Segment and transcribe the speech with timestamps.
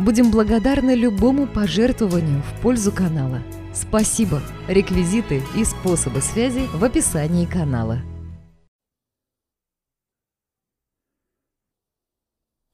[0.00, 3.40] Будем благодарны любому пожертвованию в пользу канала.
[3.74, 4.38] Спасибо!
[4.68, 7.98] Реквизиты и способы связи в описании канала.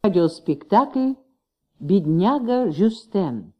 [0.02, 1.14] Радиоспектакль
[1.80, 3.55] «Бедняга Жюстен»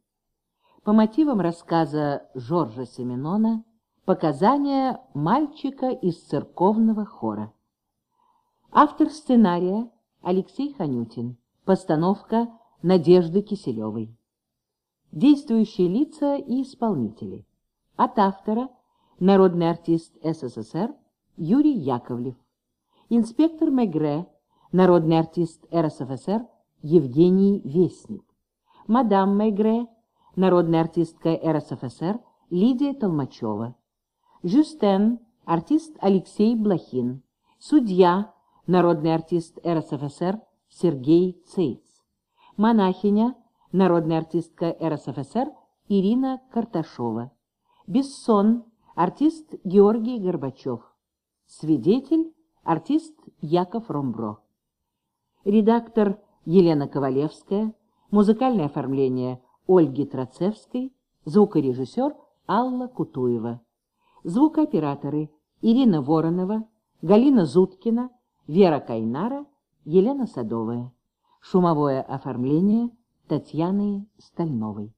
[0.83, 3.63] по мотивам рассказа Жоржа Семенона
[4.05, 7.51] «Показания мальчика из церковного хора».
[8.71, 9.89] Автор сценария
[10.21, 11.37] Алексей Ханютин.
[11.63, 12.47] Постановка
[12.81, 14.15] Надежды Киселевой.
[15.11, 17.45] Действующие лица и исполнители.
[17.95, 18.69] От автора
[19.17, 20.93] народный артист СССР
[21.37, 22.35] Юрий Яковлев.
[23.09, 24.27] Инспектор Мегре,
[24.71, 26.45] народный артист РСФСР
[26.81, 28.23] Евгений Вестник.
[28.87, 29.87] Мадам Мегре,
[30.35, 33.75] народная артистка РСФСР Лидия Толмачева.
[34.43, 37.23] Жюстен, артист Алексей Блохин.
[37.57, 38.33] Судья,
[38.67, 41.84] народный артист РСФСР Сергей Цейц
[42.57, 43.35] монахиня,
[43.71, 45.51] народная артистка РСФСР
[45.87, 47.31] Ирина Карташова,
[47.87, 48.63] Бессон,
[48.95, 50.81] артист Георгий Горбачев,
[51.45, 52.33] свидетель,
[52.63, 54.39] артист Яков Ромбро,
[55.43, 57.73] редактор Елена Ковалевская,
[58.11, 60.93] музыкальное оформление Ольги Троцевской,
[61.25, 62.15] звукорежиссер
[62.47, 63.61] Алла Кутуева,
[64.23, 65.29] звукооператоры
[65.61, 66.67] Ирина Воронова,
[67.01, 68.09] Галина Зуткина,
[68.47, 69.45] Вера Кайнара,
[69.83, 70.94] Елена Садовая.
[71.51, 72.89] Шумовое оформление
[73.27, 74.94] Татьяны Стальновой.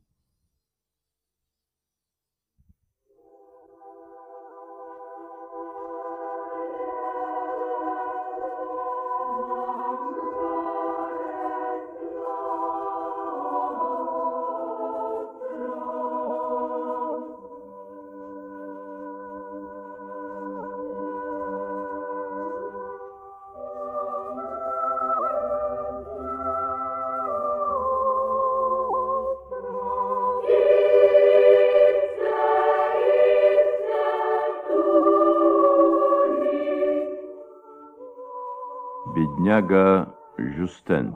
[39.67, 41.15] Бедняга Жюстен.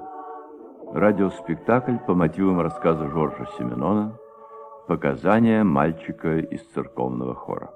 [0.94, 4.18] Радиоспектакль по мотивам рассказа Жоржа Семенона
[4.88, 7.72] «Показания мальчика из церковного хора».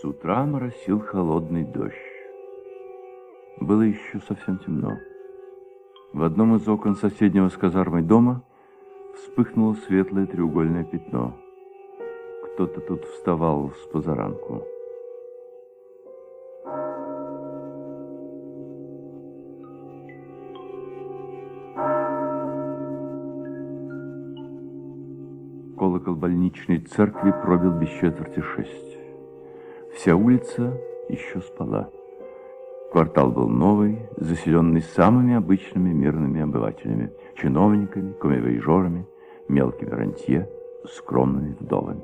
[0.00, 1.96] С утра моросил холодный дождь.
[3.60, 4.96] Было еще совсем темно.
[6.12, 8.42] В одном из окон соседнего с казармой дома
[9.14, 11.34] вспыхнуло светлое треугольное пятно.
[12.44, 14.62] Кто-то тут вставал с позаранку.
[25.78, 28.98] Колокол больничной церкви пробил без четверти шесть.
[29.94, 31.90] Вся улица еще спала.
[32.92, 39.06] Квартал был новый, заселенный самыми обычными мирными обывателями, чиновниками, комивоежорами,
[39.48, 40.46] мелкими рантье,
[40.84, 42.02] скромными вдовами.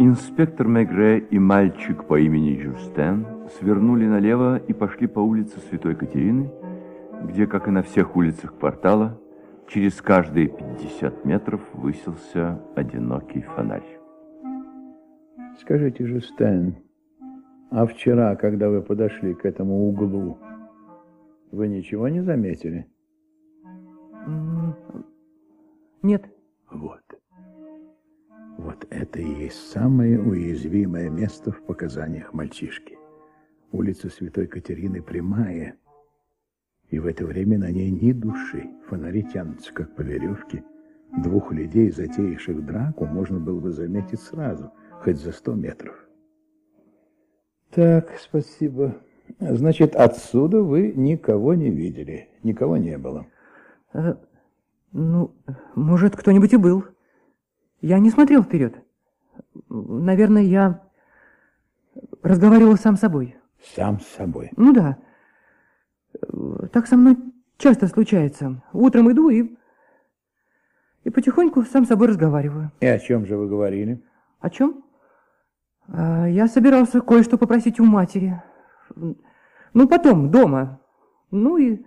[0.00, 6.50] Инспектор Мегре и мальчик по имени Жюстен свернули налево и пошли по улице Святой Катерины,
[7.22, 9.20] где, как и на всех улицах квартала,
[9.68, 13.98] Через каждые 50 метров высился одинокий фонарь.
[15.60, 16.76] Скажите же, Стэн,
[17.70, 20.38] а вчера, когда вы подошли к этому углу,
[21.50, 22.86] вы ничего не заметили?
[26.02, 26.24] Нет.
[26.70, 27.02] Вот.
[28.58, 32.98] Вот это и есть самое уязвимое место в показаниях мальчишки.
[33.72, 35.76] Улица Святой Катерины прямая,
[36.90, 38.68] и в это время на ней ни души.
[38.88, 40.64] Фонари тянутся, как по веревке.
[41.22, 44.72] Двух людей, затеявших драку, можно было бы заметить сразу,
[45.02, 45.94] хоть за сто метров.
[47.70, 48.96] Так, спасибо.
[49.40, 53.26] Значит, отсюда вы никого не видели, никого не было.
[53.92, 54.18] А,
[54.92, 55.34] ну,
[55.74, 56.84] может, кто-нибудь и был.
[57.80, 58.74] Я не смотрел вперед.
[59.68, 60.82] Наверное, я
[62.22, 63.36] разговаривал сам с собой.
[63.74, 64.50] Сам с собой?
[64.56, 64.98] Ну да.
[66.72, 67.16] Так со мной
[67.58, 68.62] часто случается.
[68.72, 69.56] Утром иду и...
[71.04, 72.72] И потихоньку сам с собой разговариваю.
[72.80, 74.02] И о чем же вы говорили?
[74.40, 74.84] О чем?
[75.88, 78.42] А, я собирался кое-что попросить у матери.
[78.94, 80.80] Ну, потом, дома.
[81.30, 81.84] Ну и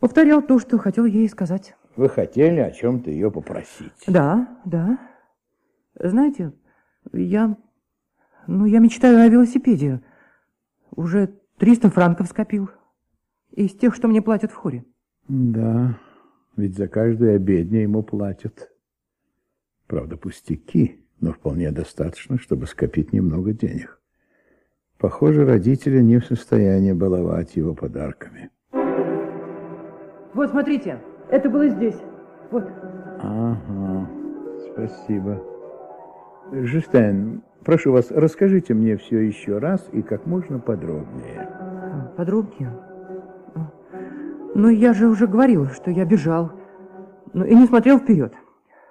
[0.00, 1.74] повторял то, что хотел ей сказать.
[1.96, 3.92] Вы хотели о чем-то ее попросить?
[4.06, 4.98] Да, да.
[5.98, 6.52] Знаете,
[7.12, 7.56] я...
[8.46, 10.00] Ну, я мечтаю о велосипеде.
[10.96, 12.70] Уже 300 франков скопил.
[13.52, 14.84] Из тех, что мне платят в хоре.
[15.28, 15.98] Да,
[16.56, 18.72] ведь за каждую обедню ему платят.
[19.86, 24.00] Правда, пустяки, но вполне достаточно, чтобы скопить немного денег.
[24.98, 28.50] Похоже, родители не в состоянии баловать его подарками.
[30.32, 30.98] Вот, смотрите,
[31.30, 32.00] это было здесь.
[32.50, 32.64] Вот.
[33.20, 34.08] Ага,
[34.72, 35.42] спасибо.
[36.52, 41.48] Жюстен, прошу вас, расскажите мне все еще раз и как можно подробнее.
[42.16, 42.91] Подробнее?
[44.54, 46.52] Ну, я же уже говорил, что я бежал.
[47.32, 48.34] Ну, и не смотрел вперед.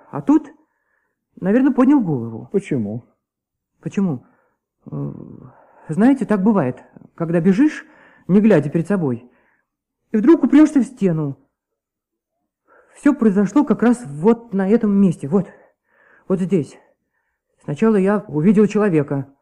[0.09, 0.49] А тут,
[1.39, 2.49] наверное, поднял голову.
[2.51, 3.05] Почему?
[3.79, 4.25] Почему?
[5.87, 6.83] Знаете, так бывает,
[7.15, 7.85] когда бежишь,
[8.27, 9.29] не глядя перед собой,
[10.11, 11.37] и вдруг упрешься в стену.
[12.95, 15.47] Все произошло как раз вот на этом месте, вот,
[16.27, 16.77] вот здесь.
[17.63, 19.33] Сначала я увидел человека.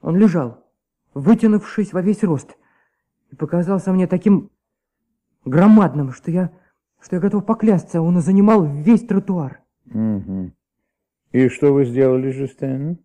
[0.00, 0.64] Он лежал,
[1.14, 2.56] вытянувшись во весь рост,
[3.30, 4.50] и показался мне таким
[5.44, 6.50] громадным, что я,
[7.00, 9.60] что я готов поклясться, он занимал весь тротуар.
[9.86, 10.52] Угу.
[11.32, 12.98] И что вы сделали, Жюстен?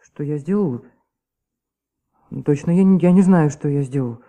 [0.00, 0.84] Что я сделал?
[2.30, 4.20] Ну, точно я, не, я не знаю, что я сделал.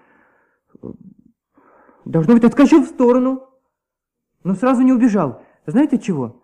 [2.05, 3.49] Должно быть, отскочил в сторону,
[4.43, 5.41] но сразу не убежал.
[5.65, 6.41] Знаете чего?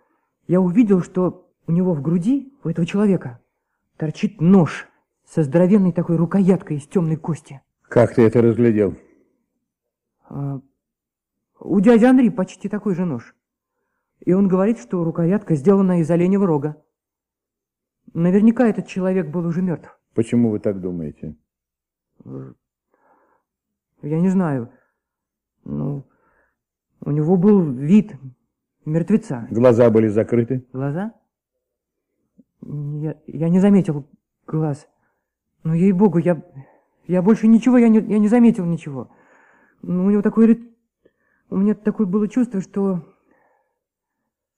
[0.47, 3.41] Я увидел, что у него в груди, у этого человека,
[3.97, 4.87] торчит нож
[5.25, 7.61] со здоровенной такой рукояткой из темной кости.
[7.83, 8.95] Как ты это разглядел?
[10.29, 10.61] А,
[11.59, 13.35] у дяди Андри почти такой же нож.
[14.19, 16.83] И он говорит, что рукоятка сделана из оленевого рога.
[18.13, 19.97] Наверняка этот человек был уже мертв.
[20.13, 21.35] Почему вы так думаете?
[24.01, 24.71] Я не знаю.
[25.63, 26.05] Ну,
[27.01, 28.15] у него был вид
[28.85, 29.47] мертвеца.
[29.51, 30.65] Глаза были закрыты?
[30.73, 31.13] Глаза?
[32.61, 34.07] Я, я не заметил
[34.45, 34.87] глаз.
[35.63, 36.43] Ну, ей-богу, я,
[37.07, 39.11] я больше ничего, я не, я не заметил ничего.
[39.81, 40.57] Ну, у него такое...
[41.49, 43.05] У меня такое было чувство, что...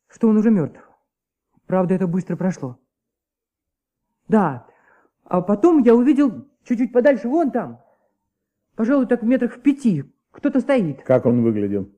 [0.07, 0.79] Что он уже мертв.
[1.67, 2.77] Правда, это быстро прошло.
[4.27, 4.67] Да,
[5.23, 7.81] а потом я увидел чуть-чуть подальше, вон там,
[8.75, 11.03] пожалуй, так в метрах в пяти, кто-то стоит.
[11.03, 11.89] Как он выглядел?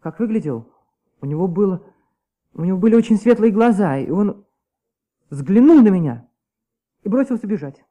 [0.00, 0.72] Как выглядел?
[1.20, 1.84] У него было...
[2.54, 4.46] У него были очень светлые глаза, и он
[5.28, 6.28] взглянул на меня
[7.02, 7.84] и бросился бежать.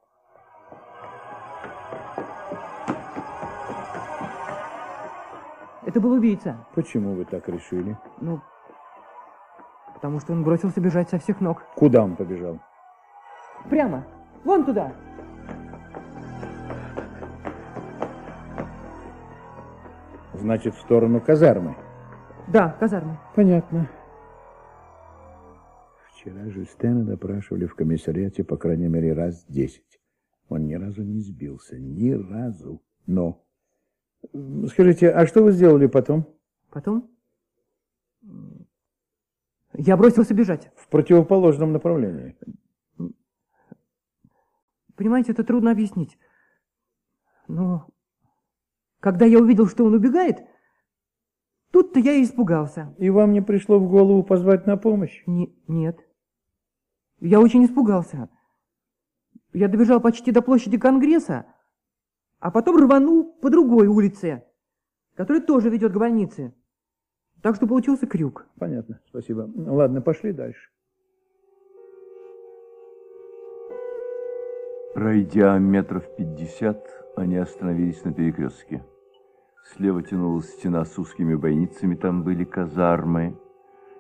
[5.94, 6.58] Это был убийца.
[6.74, 7.96] Почему вы так решили?
[8.20, 8.42] Ну,
[9.94, 11.62] потому что он бросился бежать со всех ног.
[11.76, 12.60] Куда он побежал?
[13.70, 14.04] Прямо.
[14.44, 14.92] Вон туда.
[20.34, 21.76] Значит, в сторону казармы.
[22.48, 23.20] Да, казармы.
[23.36, 23.88] Понятно.
[26.08, 30.00] Вчера Жюстена допрашивали в комиссариате по крайней мере раз десять.
[30.50, 32.82] Он ни разу не сбился, ни разу.
[33.06, 33.44] Но...
[34.68, 36.26] Скажите, а что вы сделали потом?
[36.70, 37.10] Потом?
[39.74, 40.72] Я бросился бежать.
[40.76, 42.38] В противоположном направлении.
[44.96, 46.18] Понимаете, это трудно объяснить.
[47.48, 47.88] Но
[49.00, 50.38] когда я увидел, что он убегает,
[51.72, 52.96] тут-то я и испугался.
[53.00, 55.24] И вам не пришло в голову позвать на помощь?
[55.26, 56.00] Не, нет.
[57.20, 58.30] Я очень испугался.
[59.52, 61.46] Я добежал почти до площади Конгресса,
[62.44, 64.44] а потом рванул по другой улице,
[65.16, 66.54] которая тоже ведет к больнице.
[67.42, 68.46] Так что получился крюк.
[68.60, 69.50] Понятно, спасибо.
[69.56, 70.70] Ладно, пошли дальше.
[74.94, 76.86] Пройдя метров пятьдесят,
[77.16, 78.84] они остановились на перекрестке.
[79.64, 83.40] Слева тянулась стена с узкими бойницами, там были казармы.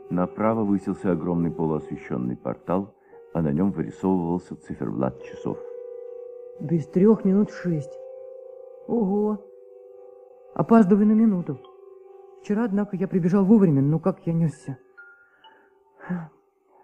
[0.09, 2.93] Направо высился огромный полуосвещенный портал,
[3.33, 5.57] а на нем вырисовывался циферблат часов.
[6.59, 8.02] Без трех минут шесть.
[8.87, 9.45] Ого!
[10.55, 11.59] Опаздываю на минуту.
[12.41, 14.77] Вчера, однако, я прибежал вовремя, но как я несся.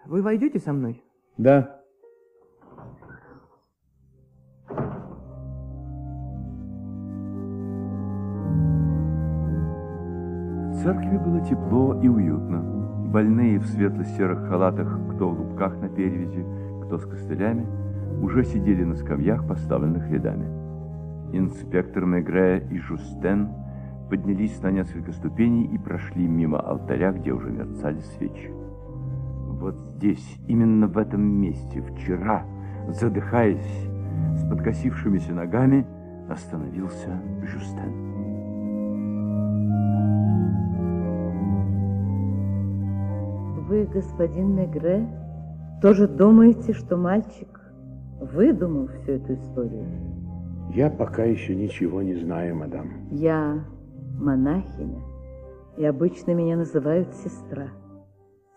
[0.06, 1.04] Вы войдете со мной?
[1.36, 1.80] Да.
[10.70, 12.62] В церкви было тепло и уютно.
[13.12, 16.46] Больные в светло-серых халатах, кто в лупках на перевязи,
[16.86, 17.66] кто с костылями,
[18.22, 20.59] уже сидели на скамьях, поставленных рядами.
[21.32, 23.50] Инспектор Мегре и Жустен
[24.08, 28.50] поднялись на несколько ступеней и прошли мимо алтаря, где уже мерцали свечи.
[29.60, 32.44] Вот здесь, именно в этом месте, вчера,
[32.88, 33.88] задыхаясь,
[34.36, 35.86] с подкосившимися ногами,
[36.28, 38.10] остановился Жустен.
[43.68, 45.06] Вы, господин Мегре,
[45.80, 47.60] тоже думаете, что мальчик
[48.20, 50.09] выдумал всю эту историю?
[50.72, 53.08] Я пока еще ничего не знаю, мадам.
[53.10, 53.64] Я
[54.20, 55.02] монахиня,
[55.76, 57.68] и обычно меня называют сестра.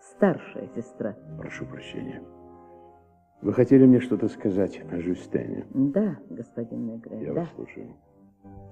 [0.00, 1.16] Старшая сестра.
[1.38, 2.22] Прошу прощения.
[3.42, 5.66] Вы хотели мне что-то сказать о Жюстене?
[5.74, 7.40] Да, господин Мегре, Я да.
[7.40, 7.96] вас слушаю.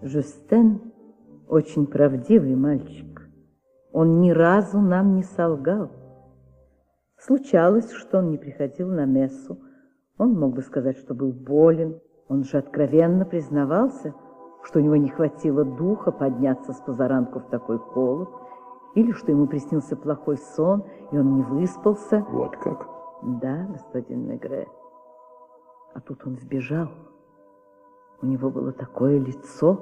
[0.02, 0.92] Жюстен
[1.48, 3.28] очень правдивый мальчик.
[3.92, 5.90] Он ни разу нам не солгал.
[7.18, 9.58] Случалось, что он не приходил на мессу.
[10.16, 12.00] Он мог бы сказать, что был болен.
[12.28, 14.14] Он же откровенно признавался,
[14.62, 18.28] что у него не хватило духа подняться с позаранку в такой холод,
[18.94, 22.24] или что ему приснился плохой сон, и он не выспался.
[22.30, 22.86] Вот как?
[23.22, 24.68] Да, господин Мегре.
[25.94, 26.88] А тут он сбежал.
[28.20, 29.80] У него было такое лицо.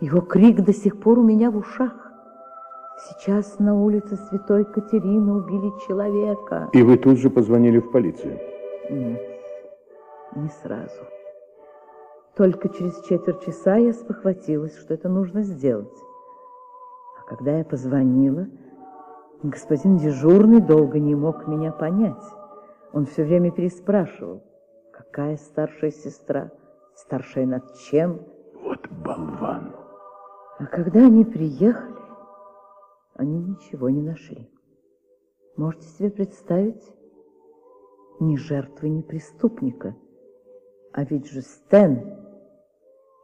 [0.00, 1.94] Его крик до сих пор у меня в ушах.
[3.08, 6.68] Сейчас на улице Святой Катерины убили человека.
[6.72, 8.38] И вы тут же позвонили в полицию?
[8.90, 9.31] Нет,
[10.36, 11.02] не сразу.
[12.34, 15.96] Только через четверть часа я спохватилась, что это нужно сделать.
[17.20, 18.46] А когда я позвонила,
[19.42, 22.24] господин дежурный долго не мог меня понять.
[22.92, 24.42] Он все время переспрашивал,
[24.92, 26.50] какая старшая сестра,
[26.94, 28.20] старшая над чем.
[28.62, 29.74] Вот болван.
[30.58, 31.92] А когда они приехали,
[33.14, 34.50] они ничего не нашли.
[35.56, 36.82] Можете себе представить?
[38.20, 39.94] Ни жертвы, ни преступника.
[40.94, 42.18] А ведь же Стэн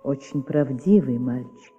[0.02, 1.74] очень правдивый мальчик.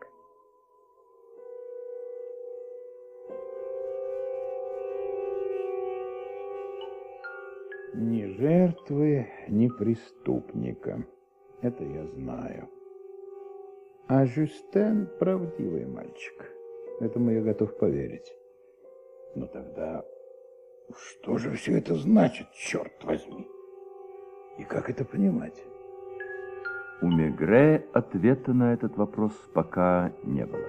[7.95, 11.03] Ни жертвы, ни преступника.
[11.61, 12.69] Это я знаю.
[14.07, 16.51] А Жюстен правдивый мальчик.
[16.99, 18.31] Этому я готов поверить.
[19.35, 20.05] Но тогда
[20.95, 23.47] что же все это значит, черт возьми?
[24.59, 25.63] И как это понимать?
[27.01, 30.65] У Мегре ответа на этот вопрос пока не было.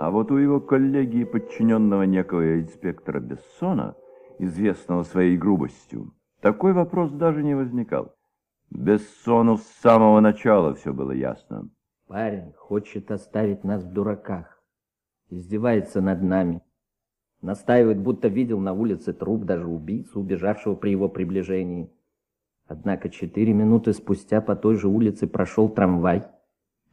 [0.00, 3.94] А вот у его коллеги и подчиненного некого инспектора Бессона,
[4.40, 8.16] известного своей грубостью, такой вопрос даже не возникал.
[8.70, 11.70] Бессону с самого начала все было ясно.
[12.08, 14.60] Парень хочет оставить нас в дураках.
[15.30, 16.60] Издевается над нами.
[17.40, 21.92] Настаивает, будто видел на улице труп даже убийцу, убежавшего при его приближении.
[22.68, 26.24] Однако четыре минуты спустя по той же улице прошел трамвай.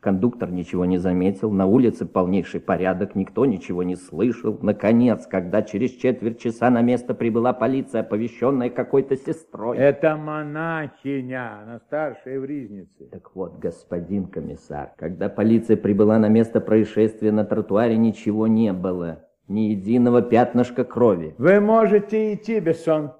[0.04, 4.60] Кондуктор ничего не заметил, на улице полнейший порядок, никто ничего не слышал.
[4.62, 9.78] Наконец, когда через четверть часа на место прибыла полиция, оповещенная какой-то сестрой.
[9.78, 13.06] Это монахиня, она старшая в Ризнице.
[13.12, 19.24] Так вот, господин комиссар, когда полиция прибыла на место происшествия, на тротуаре ничего не было.
[19.48, 21.34] Ни единого пятнышка крови.
[21.38, 23.14] Вы можете идти, Бессон.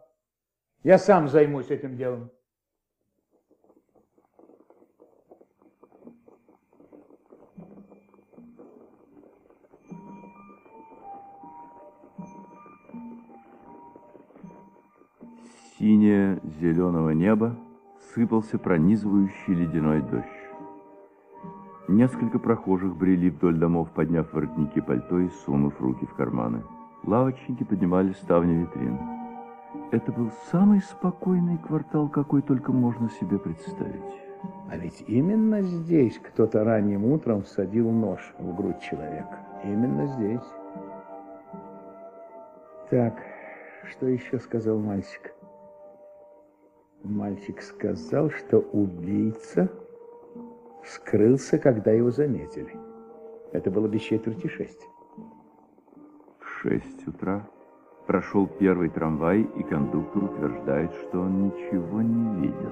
[0.84, 2.30] Я сам займусь этим делом.
[15.84, 17.58] Синее зеленого неба
[18.14, 20.24] сыпался пронизывающий ледяной дождь.
[21.90, 26.64] Несколько прохожих брели вдоль домов, подняв воротники пальто и сунув руки в карманы.
[27.04, 28.98] Лавочники поднимали ставни витрин.
[29.92, 34.22] Это был самый спокойный квартал, какой только можно себе представить.
[34.70, 39.38] А ведь именно здесь кто-то ранним утром всадил нож в грудь человека.
[39.66, 40.50] Именно здесь.
[42.90, 43.22] Так,
[43.92, 45.34] что еще сказал мальчик?
[47.04, 49.70] Мальчик сказал, что убийца
[50.86, 52.74] скрылся, когда его заметили.
[53.52, 54.88] Это было без четверти шесть.
[56.40, 57.46] В шесть утра
[58.08, 62.72] прошел первый трамвай, и кондуктор утверждает, что он ничего не видел.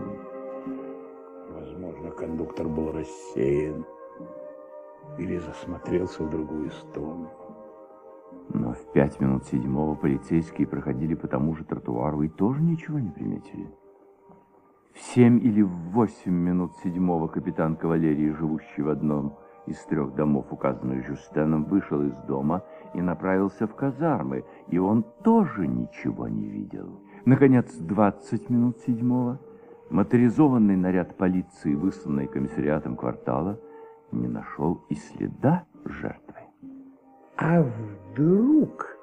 [1.50, 3.86] Возможно, кондуктор был рассеян
[5.18, 7.30] или засмотрелся в другую сторону.
[8.48, 13.12] Но в пять минут седьмого полицейские проходили по тому же тротуару и тоже ничего не
[13.12, 13.68] приметили.
[14.94, 20.48] В семь или в восемь минут седьмого капитан кавалерии, живущий в одном из трех домов,
[20.52, 27.00] указанных Жюстеном, вышел из дома и направился в казармы, и он тоже ничего не видел.
[27.26, 29.40] Наконец, двадцать минут седьмого
[29.92, 33.60] Моторизованный наряд полиции, высланный комиссариатом квартала,
[34.14, 36.40] не нашел и следа жертвы.
[37.36, 38.98] А вдруг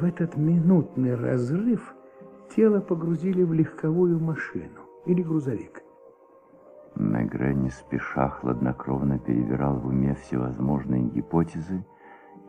[0.00, 1.93] в этот минутный разрыв
[2.54, 5.82] тело погрузили в легковую машину или грузовик?
[6.94, 11.84] Мегре не спеша хладнокровно перебирал в уме всевозможные гипотезы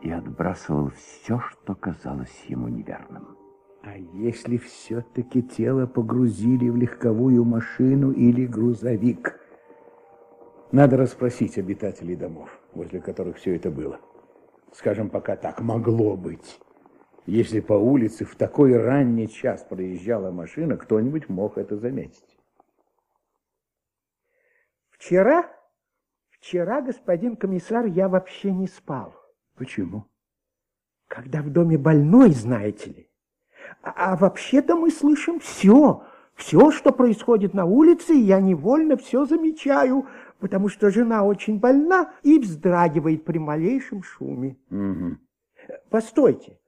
[0.01, 3.37] и отбрасывал все, что казалось ему неверным.
[3.81, 9.39] А если все-таки тело погрузили в легковую машину или грузовик?
[10.71, 13.99] Надо расспросить обитателей домов, возле которых все это было.
[14.73, 16.59] Скажем, пока так могло быть.
[17.25, 22.37] Если по улице в такой ранний час проезжала машина, кто-нибудь мог это заметить.
[24.91, 25.51] Вчера,
[26.29, 29.15] вчера, господин комиссар, я вообще не спал.
[29.55, 30.05] Почему?
[31.07, 33.09] Когда в доме больной, знаете ли.
[33.81, 36.03] А, а вообще-то мы слышим все,
[36.35, 40.05] все, что происходит на улице, и я невольно все замечаю,
[40.39, 44.57] потому что жена очень больна и вздрагивает при малейшем шуме.
[44.69, 45.17] Угу.
[45.89, 46.59] Постойте,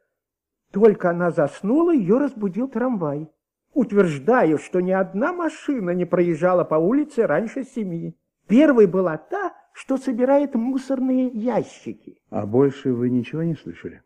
[0.71, 3.29] только она заснула, ее разбудил трамвай.
[3.73, 8.17] Утверждаю, что ни одна машина не проезжала по улице раньше семи.
[8.47, 12.21] Первой была та, что собирает мусорные ящики.
[12.29, 14.01] А больше вы ничего не слышали?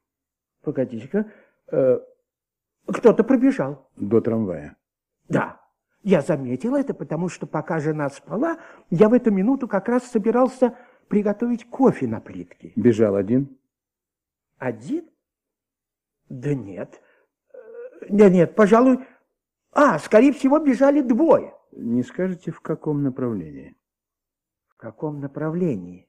[0.63, 1.31] Погодите-ка,
[1.71, 1.99] э,
[2.87, 3.87] кто-то пробежал.
[3.95, 4.75] До трамвая?
[5.29, 5.61] Да,
[6.03, 8.57] я заметил это, потому что пока жена спала,
[8.89, 10.75] я в эту минуту как раз собирался
[11.07, 12.73] приготовить кофе на плитке.
[12.75, 13.57] Бежал один?
[14.57, 15.10] Один?
[16.31, 17.01] Да нет.
[18.09, 18.99] Нет, нет, пожалуй...
[19.73, 21.53] А, скорее всего, бежали двое.
[21.73, 23.75] Не скажете, в каком направлении?
[24.69, 26.07] В каком направлении?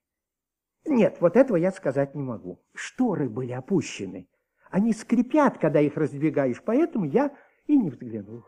[0.86, 2.62] Нет, вот этого я сказать не могу.
[2.72, 4.28] Шторы были опущены.
[4.70, 7.36] Они скрипят, когда их раздвигаешь, поэтому я
[7.66, 8.44] и не взглянул.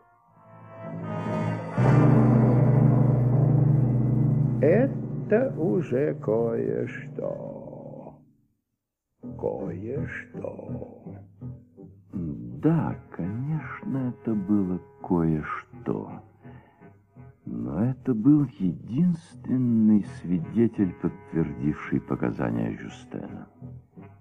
[4.61, 8.17] Это уже кое-что.
[9.21, 11.24] Кое-что.
[12.15, 16.23] Да, конечно, это было кое-что.
[17.45, 23.49] Но это был единственный свидетель, подтвердивший показания Жюстена.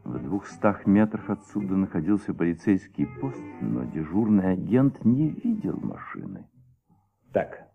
[0.02, 6.48] В двухстах метрах отсюда находился полицейский пост, но дежурный агент не видел машины.
[7.33, 7.68] Так,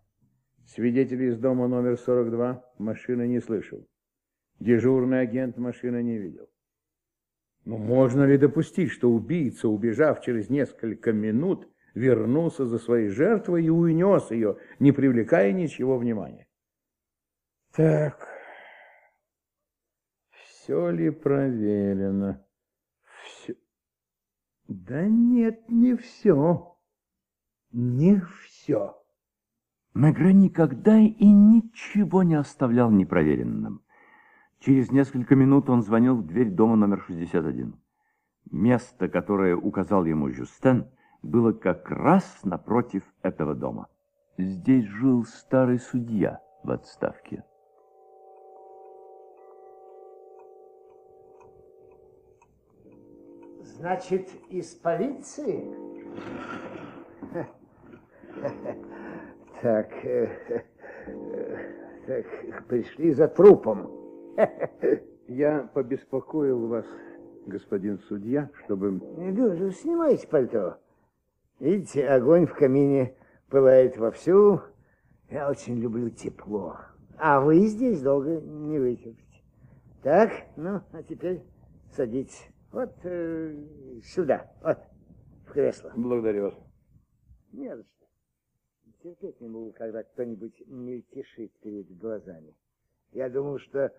[0.66, 3.88] свидетель из дома номер 42 машины не слышал.
[4.58, 6.50] Дежурный агент машины не видел.
[7.70, 13.68] Ну, можно ли допустить, что убийца, убежав через несколько минут, вернулся за своей жертвой и
[13.68, 16.48] унес ее, не привлекая ничего внимания?
[17.70, 18.26] Так,
[20.32, 22.44] все ли проверено?
[23.22, 23.54] Все.
[24.66, 26.76] Да нет, не все.
[27.70, 29.00] Не все.
[29.94, 33.84] Мегре никогда и ничего не оставлял непроверенным.
[34.60, 37.74] Через несколько минут он звонил в дверь дома номер 61.
[38.50, 40.86] Место, которое указал ему Жюстен,
[41.22, 43.88] было как раз напротив этого дома.
[44.36, 47.42] Здесь жил старый судья в отставке.
[53.62, 55.74] Значит, из полиции?
[59.62, 60.64] Так, э,
[62.06, 64.09] так, пришли за трупом.
[65.28, 66.86] Я побеспокоил вас,
[67.46, 68.96] господин судья, чтобы...
[68.96, 70.78] Иду, снимайте пальто.
[71.58, 73.14] Видите, огонь в камине
[73.48, 74.60] пылает вовсю.
[75.28, 76.78] Я очень люблю тепло.
[77.18, 79.42] А вы здесь долго не вытерпите.
[80.02, 81.42] Так, ну, а теперь
[81.92, 82.48] садитесь.
[82.72, 83.54] Вот э,
[84.02, 84.78] сюда, вот,
[85.46, 85.92] в кресло.
[85.94, 86.54] Благодарю вас.
[87.52, 88.06] Не за что.
[89.02, 92.54] Терпеть не могу, когда кто-нибудь мельтешит перед глазами.
[93.12, 93.92] Я думал, что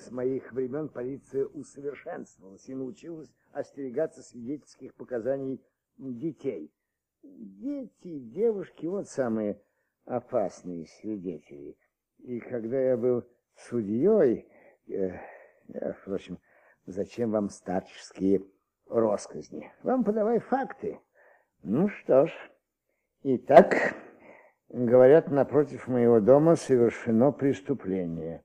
[0.00, 5.60] с моих времен полиция усовершенствовалась и научилась остерегаться свидетельских показаний
[5.98, 6.72] детей.
[7.22, 9.60] Дети, девушки, вот самые
[10.04, 11.76] опасные свидетели.
[12.18, 13.24] И когда я был
[13.56, 14.48] судьей,
[14.88, 15.18] э,
[15.68, 16.38] я, впрочем,
[16.86, 18.42] Зачем вам старческие
[18.88, 19.72] росказни?
[19.82, 21.00] Вам подавай факты.
[21.64, 22.30] Ну что ж,
[23.24, 23.96] итак,
[24.68, 28.44] говорят, напротив моего дома совершено преступление.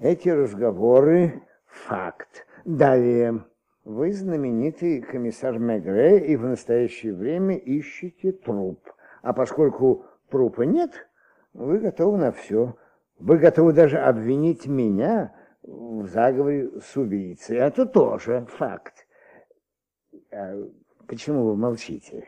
[0.00, 2.46] Эти разговоры— факт.
[2.64, 3.44] Далее,
[3.84, 8.80] вы знаменитый комиссар Мегре и в настоящее время ищете труп.
[9.20, 11.06] А поскольку трупа нет,
[11.52, 12.76] вы готовы на все.
[13.18, 17.58] Вы готовы даже обвинить меня в заговоре с убийцей.
[17.58, 19.06] Это тоже факт.
[20.32, 20.54] А
[21.06, 22.26] почему вы молчите?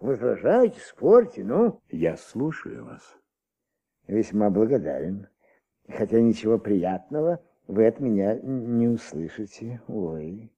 [0.00, 1.82] Возражаете, спорьте, ну?
[1.90, 3.02] Я слушаю вас.
[4.06, 5.28] весьма благодарен.
[5.88, 9.80] Хотя ничего приятного вы от меня не услышите.
[9.88, 10.50] Ой.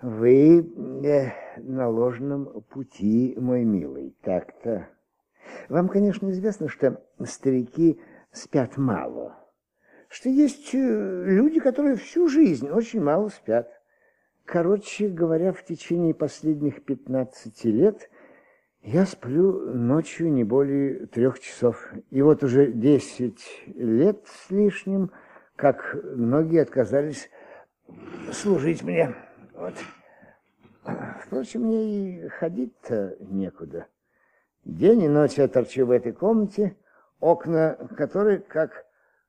[0.00, 0.60] Вы
[1.04, 1.30] э,
[1.60, 4.88] на ложном пути, мой милый, так-то.
[5.68, 8.00] Вам, конечно, известно, что старики
[8.32, 9.38] спят мало,
[10.08, 13.70] что есть э, люди, которые всю жизнь очень мало спят.
[14.44, 18.10] Короче говоря, в течение последних 15 лет
[18.84, 21.90] я сплю ночью не более трех часов.
[22.10, 25.10] И вот уже 10 лет с лишним,
[25.56, 27.30] как многие отказались
[28.30, 29.14] служить мне.
[29.54, 29.74] Вот.
[31.24, 33.86] Впрочем, мне и ходить-то некуда.
[34.64, 36.76] День и ночь я торчу в этой комнате,
[37.20, 38.84] окна которой, как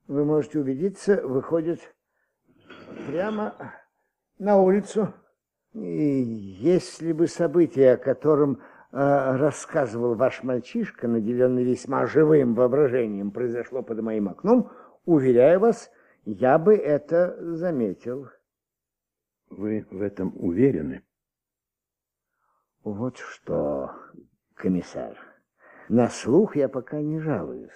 [0.08, 1.80] вы можете убедиться, выходят
[3.08, 3.56] прямо
[4.38, 5.14] на улицу.
[5.74, 8.62] И если бы событие, о котором
[8.96, 14.72] рассказывал ваш мальчишка, наделенный весьма живым воображением, произошло под моим окном,
[15.04, 15.92] уверяю вас,
[16.24, 18.30] я бы это заметил.
[19.50, 21.04] Вы в этом уверены?
[22.86, 23.92] Вот что,
[24.54, 25.18] комиссар,
[25.90, 27.72] на слух я пока не жалуюсь.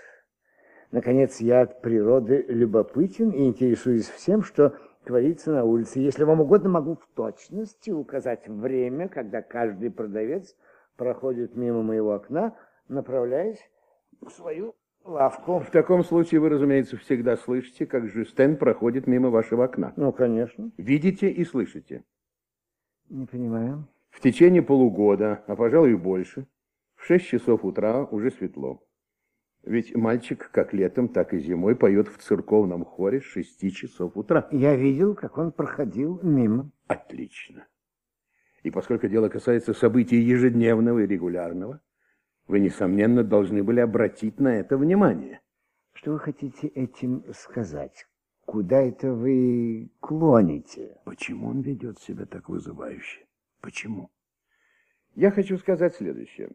[0.91, 5.99] Наконец, я от природы любопытен и интересуюсь всем, что творится на улице.
[5.99, 10.55] Если вам угодно, могу в точности указать время, когда каждый продавец
[11.00, 12.56] проходит мимо моего окна,
[12.90, 13.72] направляясь
[14.22, 15.60] в свою лавку.
[15.60, 19.94] В таком случае вы, разумеется, всегда слышите, как Жюстен проходит мимо вашего окна.
[19.96, 20.72] Ну, конечно.
[20.78, 22.04] Видите и слышите.
[23.08, 23.88] Не понимаю.
[24.10, 26.48] В течение полугода, а пожалуй и больше,
[26.96, 28.84] в шесть часов утра уже светло.
[29.64, 34.50] Ведь мальчик как летом, так и зимой поет в церковном хоре с шести часов утра.
[34.52, 36.72] Я видел, как он проходил мимо.
[36.88, 37.68] Отлично.
[38.63, 41.82] И поскольку дело касается событий ежедневного и регулярного,
[42.48, 45.41] вы, несомненно, должны были обратить на это внимание.
[45.93, 48.08] Что вы хотите этим сказать?
[48.45, 50.98] Куда это вы клоните?
[51.06, 53.26] Почему он ведет себя так вызывающе?
[53.62, 54.10] Почему?
[55.15, 56.50] Я хочу сказать следующее.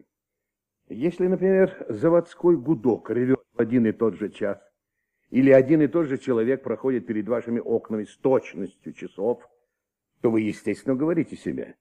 [0.89, 4.59] Если, например, заводской гудок ревет в один и тот же час,
[5.31, 9.49] или один и тот же человек проходит перед вашими окнами с точностью часов,
[10.21, 11.77] то вы, естественно, говорите себе,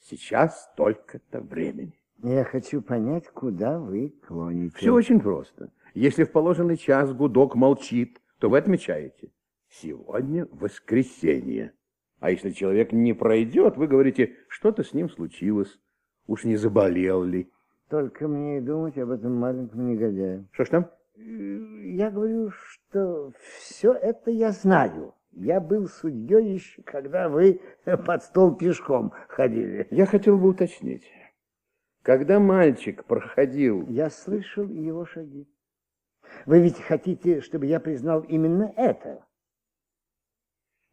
[0.00, 1.98] сейчас столько-то времени.
[2.22, 4.76] Я хочу понять, куда вы клоните.
[4.76, 5.70] Все очень просто.
[5.94, 9.30] Если в положенный час гудок молчит, то вы отмечаете,
[9.68, 11.72] сегодня воскресенье.
[12.20, 15.78] А если человек не пройдет, вы говорите, что-то с ним случилось,
[16.26, 17.50] уж не заболел ли.
[17.88, 20.44] Только мне и думать об этом маленьком негодяе.
[20.52, 20.90] Что ж там?
[21.16, 25.14] Я говорю, что все это я знаю.
[25.38, 29.86] Я был судьей еще, когда вы под стол пешком ходили.
[29.92, 31.08] Я хотел бы уточнить.
[32.02, 33.86] Когда мальчик проходил...
[33.86, 35.48] Я слышал его шаги.
[36.44, 39.24] Вы ведь хотите, чтобы я признал именно это?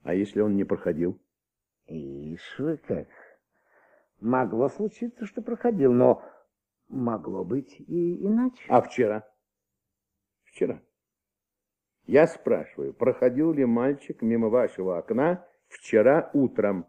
[0.04, 1.20] А если он не проходил?
[1.88, 3.08] Ишь вы как.
[4.20, 6.24] Могло случиться, что проходил, но
[6.88, 8.64] могло быть и иначе.
[8.68, 9.28] А вчера?
[10.44, 10.80] Вчера.
[12.08, 16.86] Я спрашиваю, проходил ли мальчик мимо вашего окна вчера утром?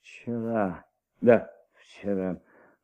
[0.00, 0.84] Вчера.
[1.20, 1.50] Да.
[1.74, 2.40] Вчера.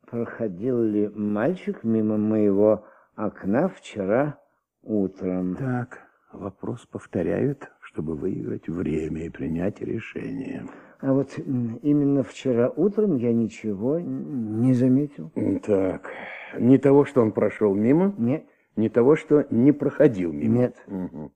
[0.09, 4.39] Проходил ли мальчик мимо моего окна вчера
[4.83, 5.55] утром?
[5.55, 10.65] Так, вопрос повторяют, чтобы выиграть время и принять решение.
[10.99, 15.31] А вот именно вчера утром я ничего не заметил.
[15.65, 16.11] Так,
[16.57, 18.13] не того, что он прошел мимо?
[18.17, 18.45] Нет.
[18.75, 20.57] Не того, что не проходил мимо?
[20.57, 20.83] Нет.
[20.87, 21.31] Угу.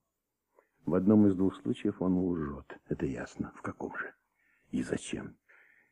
[0.86, 2.78] В одном из двух случаев он лжет.
[2.88, 3.52] Это ясно.
[3.56, 4.14] В каком же?
[4.72, 5.36] И зачем?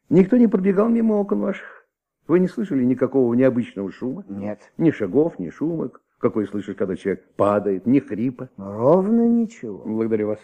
[0.10, 1.88] Никто не пробегал мимо окон ваших?
[2.28, 4.24] Вы не слышали никакого необычного шума?
[4.30, 4.72] Нет.
[4.78, 6.02] Ни шагов, ни шумок.
[6.20, 8.50] Какой слышишь, когда человек падает, ни хрипа?
[8.56, 9.84] Ровно ничего.
[9.84, 10.40] Благодарю вас.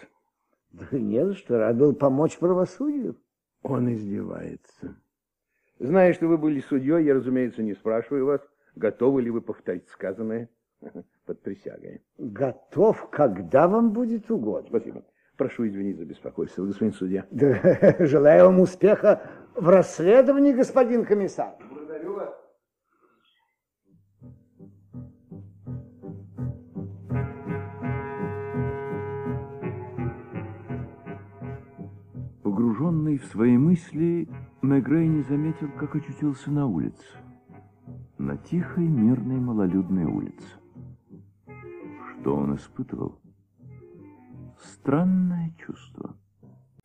[0.72, 3.16] Да не за что, рад был помочь правосудию.
[3.62, 4.96] Он издевается.
[5.78, 8.40] Зная, что вы были судьей, я, разумеется, не спрашиваю вас,
[8.76, 10.50] готовы ли вы повторить сказанное
[11.26, 12.02] под присягой.
[12.18, 14.68] Готов, когда вам будет угодно.
[14.68, 15.04] Спасибо.
[15.36, 17.26] Прошу извинить за беспокойство, господин судья.
[17.30, 19.22] Да, желаю вам успеха
[19.54, 21.54] в расследовании, господин комиссар.
[21.70, 22.34] Благодарю вас.
[32.42, 34.28] Погруженный в свои мысли,
[34.60, 37.06] Мегрей не заметил, как очутился на улице.
[38.18, 40.59] На тихой, мирной, малолюдной улице.
[42.20, 43.18] Что он испытывал?
[44.58, 46.14] Странное чувство.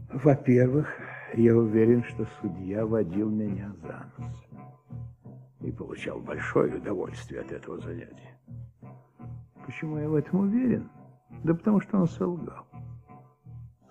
[0.10, 0.88] Во-первых,
[1.34, 4.46] я уверен, что судья водил меня за нос
[5.60, 8.40] и получал большое удовольствие от этого занятия.
[9.66, 10.90] Почему я в этом уверен?
[11.44, 12.66] Да потому что он солгал.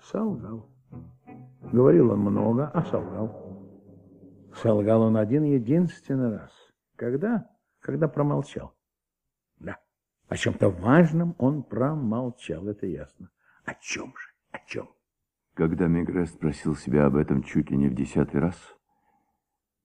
[0.02, 0.66] Солгал.
[1.70, 3.60] Говорил он много, а солгал.
[4.62, 6.52] Солгал он один единственный раз.
[6.96, 7.50] Когда?
[7.80, 8.72] Когда промолчал.
[10.28, 13.30] О чем-то важном он промолчал, это ясно.
[13.64, 14.28] О чем же?
[14.50, 14.88] О чем?
[15.54, 18.56] Когда Мегре спросил себя об этом чуть ли не в десятый раз,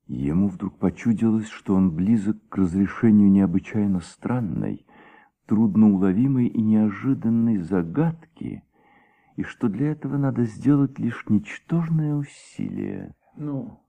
[0.08, 4.88] ему вдруг почудилось, что он близок к разрешению необычайно странной,
[5.46, 8.64] трудноуловимой и неожиданной загадки,
[9.36, 13.14] и что для этого надо сделать лишь ничтожное усилие.
[13.36, 13.80] Ну,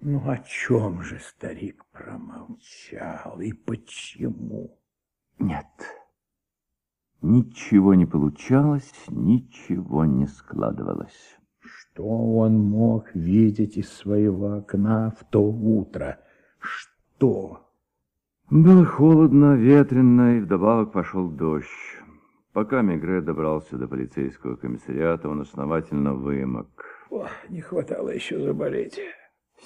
[0.00, 4.79] ну о чем же старик промолчал и почему?
[5.40, 5.66] Нет.
[7.22, 11.38] Ничего не получалось, ничего не складывалось.
[11.60, 16.18] Что он мог видеть из своего окна в то утро?
[16.58, 17.66] Что?
[18.50, 21.68] Было холодно, ветрено, и вдобавок пошел дождь.
[22.52, 26.68] Пока Мегре добрался до полицейского комиссариата, он основательно вымок.
[27.10, 29.00] О, не хватало еще заболеть.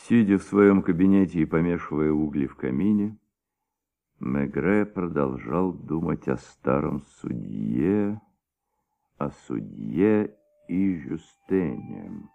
[0.06, 3.16] Сидя в своем кабинете и помешивая угли в камине,
[4.20, 8.20] Мегре продолжал думать о старом судье,
[9.18, 10.36] о судье
[10.68, 12.28] и Жюстене.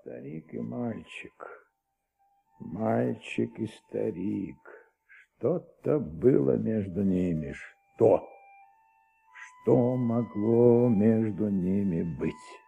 [0.00, 1.68] Старик и мальчик,
[2.58, 4.58] мальчик и старик.
[5.06, 7.52] Что-то было между ними.
[7.52, 8.28] Что?
[9.62, 12.61] Что могло между ними быть?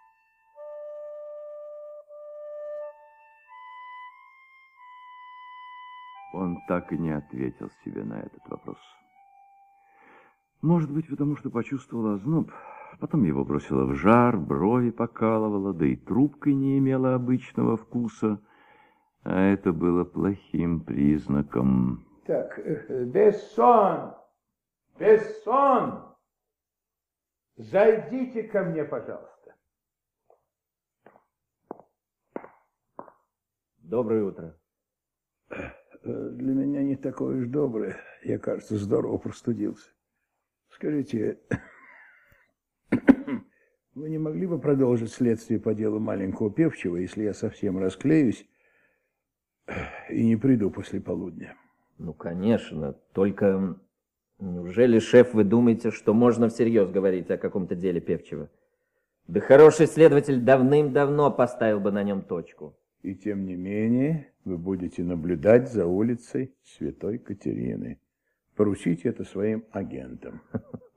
[6.34, 8.78] Он так и не ответил себе на этот вопрос.
[10.62, 12.50] Может быть, потому что почувствовал озноб.
[12.98, 18.40] Потом его бросило в жар, брови покалывало, да и трубкой не имела обычного вкуса.
[19.22, 22.04] А это было плохим признаком.
[22.26, 24.14] Так, э, Бессон!
[24.98, 26.02] Бессон!
[27.56, 29.54] Зайдите ко мне, пожалуйста.
[33.78, 34.56] Доброе утро.
[36.04, 37.96] Э, для меня не такое уж доброе.
[38.22, 39.90] Я, кажется, здорово простудился.
[40.68, 41.38] Скажите,
[43.94, 48.46] вы не могли бы продолжить следствие по делу маленького певчего, если я совсем расклеюсь
[50.10, 51.56] и не приду после полудня?
[51.96, 53.78] Ну, конечно, только
[54.38, 58.50] неужели, шеф, вы думаете, что можно всерьез говорить о каком-то деле певчего?
[59.26, 62.76] Да хороший следователь давным-давно поставил бы на нем точку.
[63.04, 68.00] И тем не менее вы будете наблюдать за улицей Святой Катерины.
[68.56, 70.40] Поручите это своим агентам.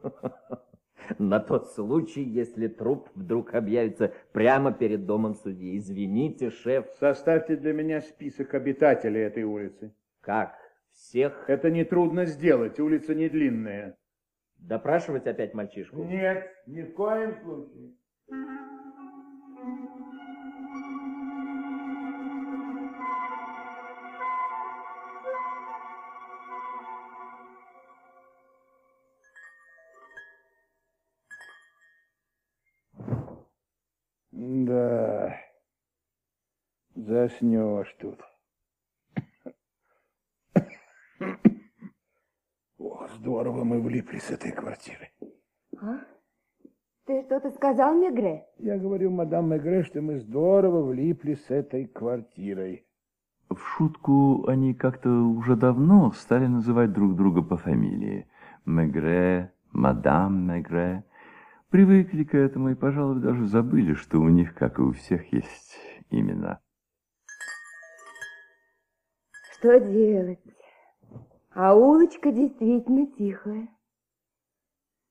[1.20, 5.78] На тот случай, если труп вдруг объявится прямо перед домом судьи.
[5.78, 6.86] Извините, шеф.
[6.98, 9.94] Составьте для меня список обитателей этой улицы.
[10.22, 10.56] Как?
[10.94, 11.50] Всех?
[11.50, 13.98] Это нетрудно сделать, улица не длинная.
[14.56, 16.06] Допрашивать опять мальчишку?
[16.06, 18.77] Нет, ни в коем случае.
[37.28, 38.20] Заснешь тут.
[42.80, 45.10] О, здорово мы влипли с этой квартиры.
[45.82, 46.00] А?
[47.06, 48.46] Ты что-то сказал, Мегре?
[48.58, 52.86] Я говорю, мадам Мегре, что мы здорово влипли с этой квартирой.
[53.50, 58.28] В шутку они как-то уже давно стали называть друг друга по фамилии.
[58.66, 61.04] Мегре, мадам Мегре.
[61.70, 65.78] Привыкли к этому и, пожалуй, даже забыли, что у них, как и у всех, есть
[66.10, 66.60] имена.
[69.60, 70.40] Что делать?
[71.52, 73.70] А улочка действительно тихая.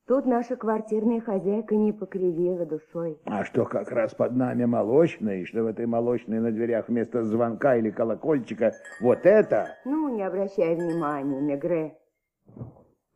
[0.06, 3.20] Тут наша квартирная хозяйка не покривила душой.
[3.24, 7.24] А что как раз под нами молочная, и что в этой молочной на дверях вместо
[7.24, 9.76] звонка или колокольчика вот это?
[9.84, 11.98] Ну, не обращай внимания, Мегре.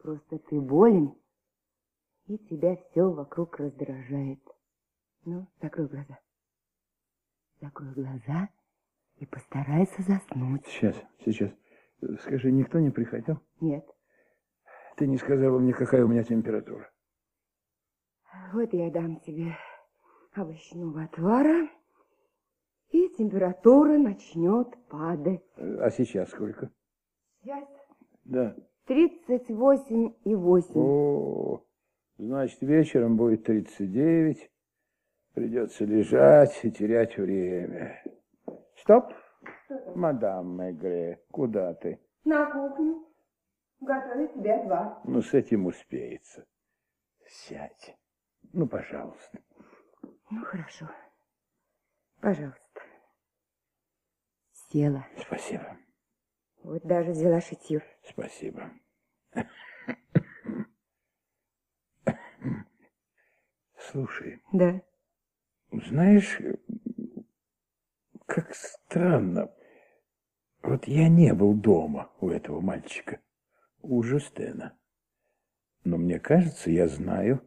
[0.02, 1.14] Просто ты болен,
[2.26, 4.40] и тебя все вокруг раздражает.
[5.24, 6.18] Ну, закрой глаза.
[7.60, 8.48] Закрой глаза
[9.20, 10.66] и постарайся заснуть.
[10.66, 11.50] Сейчас, сейчас.
[12.22, 13.38] Скажи, никто не приходил?
[13.60, 13.86] Нет.
[14.96, 16.90] Ты не сказала мне, какая у меня температура.
[18.52, 19.56] Вот я дам тебе
[20.34, 21.68] овощного отвара,
[22.90, 25.44] и температура начнет падать.
[25.56, 26.70] А сейчас сколько?
[27.42, 27.68] Сейчас
[28.24, 28.56] Да.
[28.86, 30.72] 38 и 8.
[30.74, 31.62] О,
[32.18, 34.50] значит, вечером будет 39.
[35.34, 38.02] Придется лежать и терять время.
[38.80, 39.12] Стоп!
[39.94, 42.00] Мадам Мегре, куда ты?
[42.24, 43.06] На кухню.
[43.80, 44.98] Готовить себе отвар.
[45.04, 46.46] Ну, с этим успеется.
[47.26, 47.96] Сядь.
[48.52, 49.38] Ну, пожалуйста.
[50.30, 50.88] Ну, хорошо.
[52.20, 52.80] Пожалуйста.
[54.52, 55.06] Села.
[55.18, 55.76] Спасибо.
[56.62, 57.82] Вот даже взяла шитье.
[58.02, 58.70] Спасибо.
[63.76, 64.42] Слушай.
[64.52, 64.80] Да.
[65.72, 66.38] Знаешь,
[68.30, 69.50] как странно.
[70.62, 73.20] Вот я не был дома у этого мальчика,
[73.82, 74.74] у Жустена.
[75.82, 77.42] Но мне кажется, я знаю,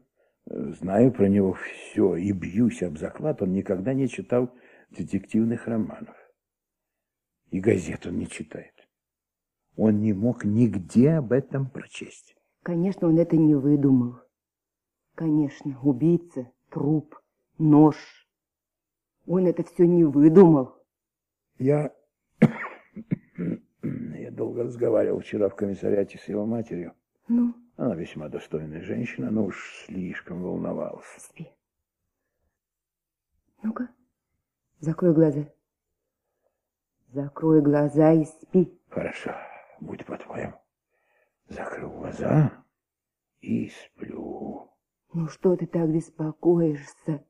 [0.45, 3.41] знаю про него все и бьюсь об заклад.
[3.41, 4.53] Он никогда не читал
[4.89, 6.17] детективных романов.
[7.51, 8.73] И газет он не читает.
[9.77, 12.35] Он не мог нигде об этом прочесть.
[12.61, 14.15] Конечно, он это не выдумал.
[15.15, 17.15] Конечно, убийца, труп,
[17.57, 17.95] нож.
[19.25, 20.75] Он это все не выдумал.
[21.57, 21.93] Я...
[23.81, 26.93] Я долго разговаривал вчера в комиссариате с его матерью.
[27.27, 27.53] Ну?
[27.75, 31.05] Она весьма достойная женщина, но уж слишком волновалась.
[31.17, 31.49] Спи.
[33.61, 33.89] Ну-ка,
[34.79, 35.47] закрой глаза.
[37.07, 38.79] Закрой глаза и спи.
[38.89, 39.31] Хорошо,
[39.79, 40.53] будь по-твоему.
[41.47, 42.63] Закрыл глаза
[43.41, 44.69] и сплю.
[45.13, 47.23] Ну что ты так беспокоишься?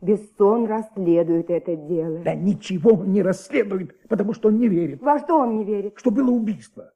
[0.00, 2.20] Бессон расследует это дело.
[2.20, 5.02] Да ничего он не расследует, потому что он не верит.
[5.02, 5.98] Во что он не верит?
[5.98, 6.92] Что было убийство.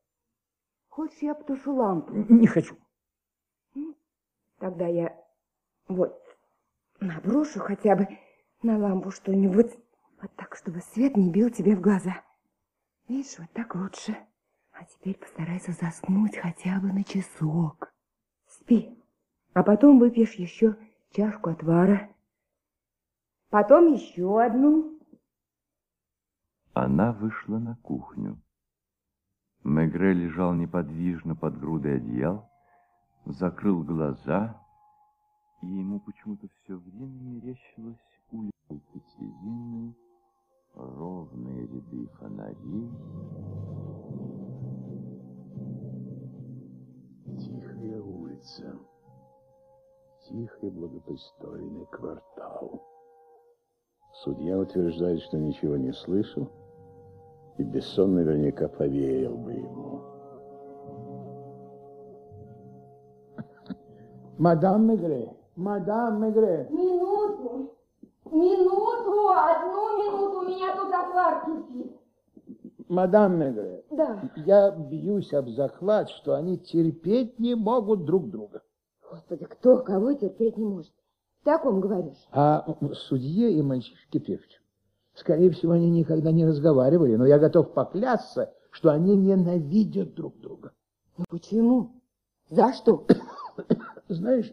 [0.89, 2.15] Хочешь, я потушу лампу?
[2.29, 2.77] Не хочу.
[4.59, 5.15] Тогда я
[5.89, 6.19] вот
[7.01, 8.09] наброшу хотя бы
[8.63, 9.77] на лампу что-нибудь,
[10.23, 12.23] вот так, чтобы свет не бил тебе в глаза.
[13.09, 14.17] Видишь, вот так лучше.
[14.73, 17.93] А теперь постарайся заснуть хотя бы на часок.
[18.49, 18.99] Спи.
[19.53, 20.77] А потом выпьешь еще
[21.11, 22.09] чашку отвара.
[23.55, 24.99] Потом еще одну.
[26.73, 28.43] Она вышла на кухню.
[29.63, 32.51] Мегре лежал неподвижно под грудой одеял,
[33.27, 34.61] закрыл глаза,
[35.63, 37.97] и ему почему-то все время мерещилась
[38.33, 39.95] улица Екатерины,
[40.75, 42.91] ровные ряды фонарей.
[47.39, 48.81] Тихая улица,
[50.27, 52.94] тихий благопристойный квартал.
[54.23, 56.49] Судья утверждает, что ничего не слышал,
[57.59, 60.01] и Бессон наверняка поверил бы ему.
[64.39, 66.69] Мадам Мегре, мадам Мегре.
[66.71, 67.73] Минуту,
[68.31, 71.97] минуту, одну минуту, у меня тут отвар кипит.
[72.89, 74.31] Мадам Мегре, Да.
[74.37, 78.63] я бьюсь об заклад, что они терпеть не могут друг друга.
[79.11, 80.93] Господи, кто кого терпеть не может?
[81.45, 82.27] Ты о ком говоришь?
[82.33, 84.61] А судье и мальчишке певчим.
[85.15, 90.73] Скорее всего, они никогда не разговаривали, но я готов поклясться, что они ненавидят друг друга.
[91.19, 92.03] Ну почему?
[92.51, 93.07] За что?
[94.09, 94.53] Знаешь,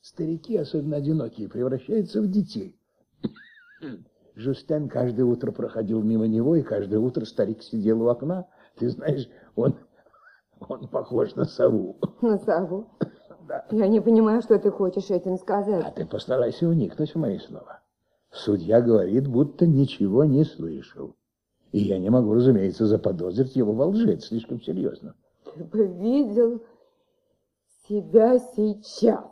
[0.00, 2.78] старики, особенно одинокие, превращаются в детей.
[4.36, 8.46] Жустен каждое утро проходил мимо него, и каждое утро старик сидел у окна.
[8.76, 9.76] Ты знаешь, он,
[10.60, 11.96] он похож на сову.
[12.20, 12.88] На сову?
[13.48, 13.64] Да.
[13.70, 15.84] Я не понимаю, что ты хочешь этим сказать.
[15.84, 17.80] А ты постарайся уникнуть в мои слова.
[18.30, 21.14] Судья говорит, будто ничего не слышал.
[21.72, 24.12] И я не могу, разумеется, заподозрить его во лжи.
[24.12, 25.14] Это слишком серьезно.
[25.44, 26.62] Ты бы видел
[27.88, 29.24] себя сейчас.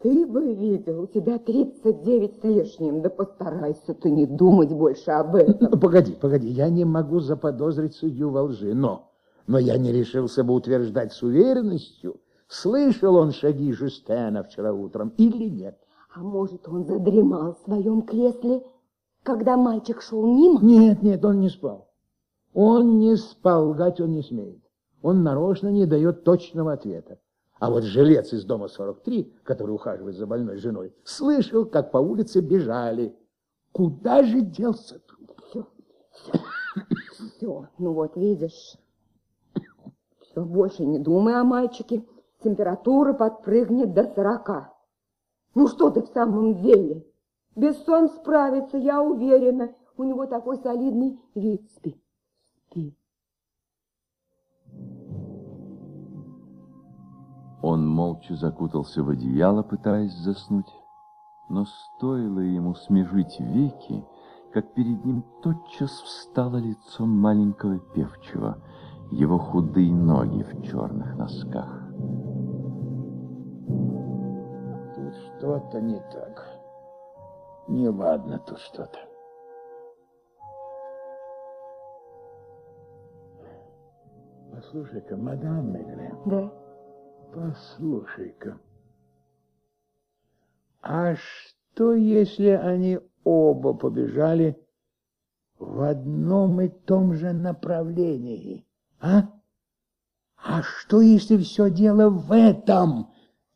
[0.00, 3.00] Ты бы видел, у тебя 39 с лишним.
[3.00, 5.68] Да постарайся ты не думать больше об этом.
[5.70, 9.10] Ну, погоди, погоди, я не могу заподозрить судью во лжи, но...
[9.46, 12.16] Но я не решился бы утверждать с уверенностью,
[12.48, 15.78] слышал он шаги Жустена вчера утром или нет.
[16.14, 18.64] А может, он задремал в своем кресле,
[19.22, 20.60] когда мальчик шел мимо?
[20.62, 21.90] Нет, нет, он не спал.
[22.52, 24.62] Он не спал, лгать он не смеет.
[25.02, 27.18] Он нарочно не дает точного ответа.
[27.58, 32.40] А вот жилец из дома 43, который ухаживает за больной женой, слышал, как по улице
[32.40, 33.16] бежали.
[33.72, 35.32] Куда же делся труп?
[35.48, 35.66] Все,
[36.12, 36.32] все,
[37.36, 37.68] все.
[37.78, 38.76] Ну вот, видишь,
[40.20, 42.04] все, больше не думай о мальчике.
[42.44, 44.70] Температура подпрыгнет до сорока.
[45.54, 47.06] Ну что ты в самом деле?
[47.56, 49.70] Бессон справится, я уверена.
[49.96, 51.62] У него такой солидный вид.
[51.74, 51.98] Спи,
[52.66, 52.94] спи.
[57.62, 60.70] Он молча закутался в одеяло, пытаясь заснуть.
[61.48, 64.04] Но стоило ему смежить веки,
[64.52, 68.58] как перед ним тотчас встало лицо маленького певчего,
[69.10, 71.83] его худые ноги в черных носках.
[75.44, 76.48] что-то не так.
[77.68, 78.98] Не ладно тут что-то.
[84.50, 86.14] Послушай-ка, мадам Мегле.
[86.24, 86.50] Да.
[87.34, 88.58] Послушай-ка.
[90.80, 94.56] А что, если они оба побежали
[95.58, 98.66] в одном и том же направлении,
[98.98, 99.28] а?
[100.36, 103.12] А что, если все дело в этом?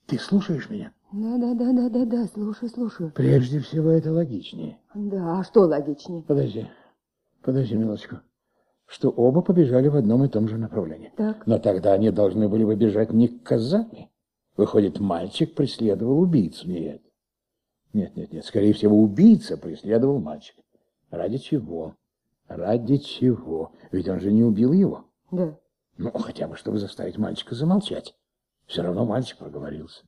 [0.07, 0.93] Ты слушаешь меня?
[1.11, 3.13] Да, да, да, да, да, да, слушаю, слушаю.
[3.15, 4.79] Прежде всего, это логичнее.
[4.95, 6.23] Да, а что логичнее?
[6.23, 6.67] Подожди,
[7.43, 8.17] подожди, милочку.
[8.87, 11.13] Что оба побежали в одном и том же направлении.
[11.17, 11.47] Так.
[11.47, 14.11] Но тогда они должны были бы бежать не к Казани.
[14.57, 16.69] Выходит, мальчик преследовал убийцу.
[16.69, 17.03] Нет.
[17.93, 18.45] Нет, нет, нет.
[18.45, 20.63] Скорее всего, убийца преследовал мальчика.
[21.11, 21.95] Ради чего?
[22.49, 23.73] Ради чего?
[23.93, 25.05] Ведь он же не убил его.
[25.31, 25.59] Да.
[25.97, 28.15] Ну, хотя бы, чтобы заставить мальчика замолчать.
[28.67, 30.05] Все равно мальчик проговорился.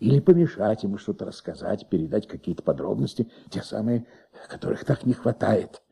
[0.00, 4.06] Или помешать ему что-то рассказать, передать какие-то подробности, те самые,
[4.48, 5.82] которых так не хватает.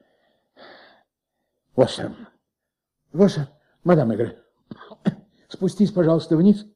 [1.76, 3.48] Вот что,
[3.84, 4.38] мадам Игорь,
[5.48, 6.66] спустись, пожалуйста, вниз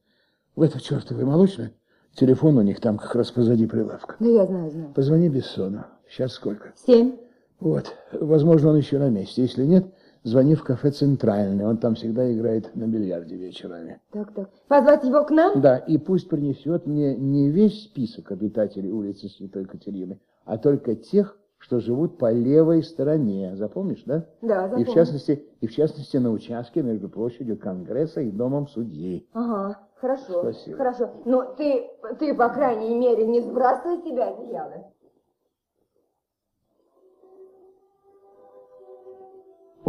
[0.54, 1.72] в это чертовое молочное.
[2.14, 4.16] Телефон у них там как раз позади прилавка.
[4.20, 4.92] Да я знаю, знаю.
[4.92, 5.86] Позвони Бессону.
[6.08, 6.74] Сейчас сколько?
[6.86, 7.16] Семь.
[7.58, 7.96] Вот.
[8.12, 9.40] Возможно, он еще на месте.
[9.42, 9.86] Если нет,
[10.24, 11.66] звони в кафе «Центральный».
[11.66, 14.00] Он там всегда играет на бильярде вечерами.
[14.12, 14.50] Так, так.
[14.68, 15.60] Позвать его к нам?
[15.60, 21.36] Да, и пусть принесет мне не весь список обитателей улицы Святой Катерины, а только тех,
[21.58, 23.54] что живут по левой стороне.
[23.56, 24.26] Запомнишь, да?
[24.42, 24.94] Да, И в запомню.
[24.94, 29.28] частности, и в частности на участке между площадью Конгресса и домом судьи.
[29.32, 30.40] Ага, хорошо.
[30.40, 30.76] Спасибо.
[30.76, 31.10] Хорошо.
[31.24, 34.90] Но ты, ты, по крайней мере, не сбрасывай себя одеяло.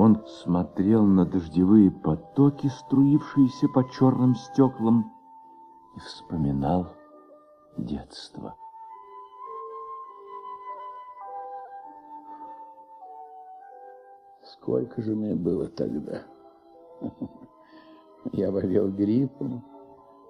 [0.03, 5.13] Он смотрел на дождевые потоки, струившиеся по черным стеклам,
[5.95, 6.87] и вспоминал
[7.77, 8.53] детство.
[14.43, 16.23] Сколько же мне было тогда?
[18.33, 19.63] Я болел гриппом,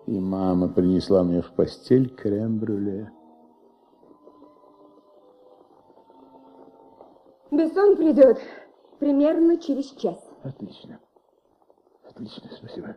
[0.06, 3.12] и мама принесла мне в постель крем-брюле.
[7.50, 8.40] Бессон придет
[9.04, 10.18] примерно через час.
[10.44, 10.98] Отлично.
[12.10, 12.96] Отлично, спасибо.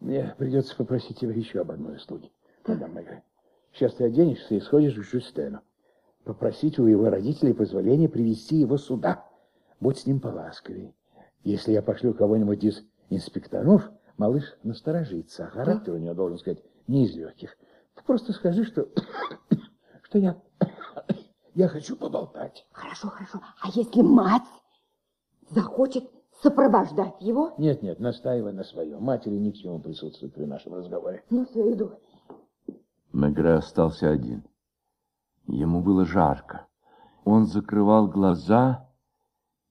[0.00, 2.30] Мне придется попросить тебя еще об одной услуге,
[2.66, 3.22] мадам Мегре.
[3.72, 5.60] Сейчас ты оденешься и сходишь к Жюстену.
[6.24, 9.24] Попросить у его родителей позволения привести его сюда.
[9.78, 10.92] Будь с ним поласковей.
[11.44, 17.04] Если я пошлю кого-нибудь из инспекторов, малыш насторожится, а характер у него, должен сказать, не
[17.04, 17.56] из легких.
[17.94, 18.88] Ты просто скажи, что,
[20.02, 20.36] что я,
[21.54, 22.66] я хочу поболтать.
[22.72, 23.40] Хорошо, хорошо.
[23.60, 24.42] А если мать
[25.50, 26.04] захочет
[26.42, 27.52] сопровождать его?
[27.58, 29.02] Нет, нет, настаивай на своем.
[29.02, 31.22] Матери ни к чему присутствовать при нашем разговоре.
[31.30, 31.92] Ну все, иду.
[33.12, 34.44] Мегре остался один.
[35.46, 36.66] Ему было жарко.
[37.24, 38.88] Он закрывал глаза,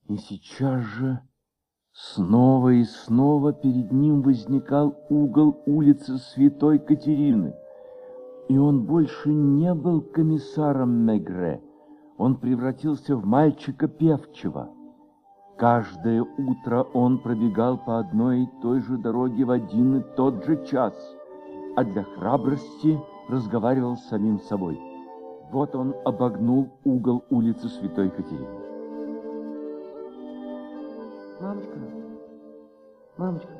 [0.08, 1.20] и сейчас же
[1.92, 7.54] снова и снова перед ним возникал угол улицы Святой Катерины.
[8.48, 11.62] И он больше не был комиссаром Мегре.
[12.18, 14.75] Он превратился в мальчика певчего.
[15.56, 20.62] Каждое утро он пробегал по одной и той же дороге в один и тот же
[20.66, 20.92] час,
[21.76, 23.00] а для храбрости
[23.30, 24.78] разговаривал с самим собой.
[25.50, 28.66] Вот он обогнул угол улицы Святой Катерины.
[31.40, 31.78] Мамочка,
[33.16, 33.52] мамочка,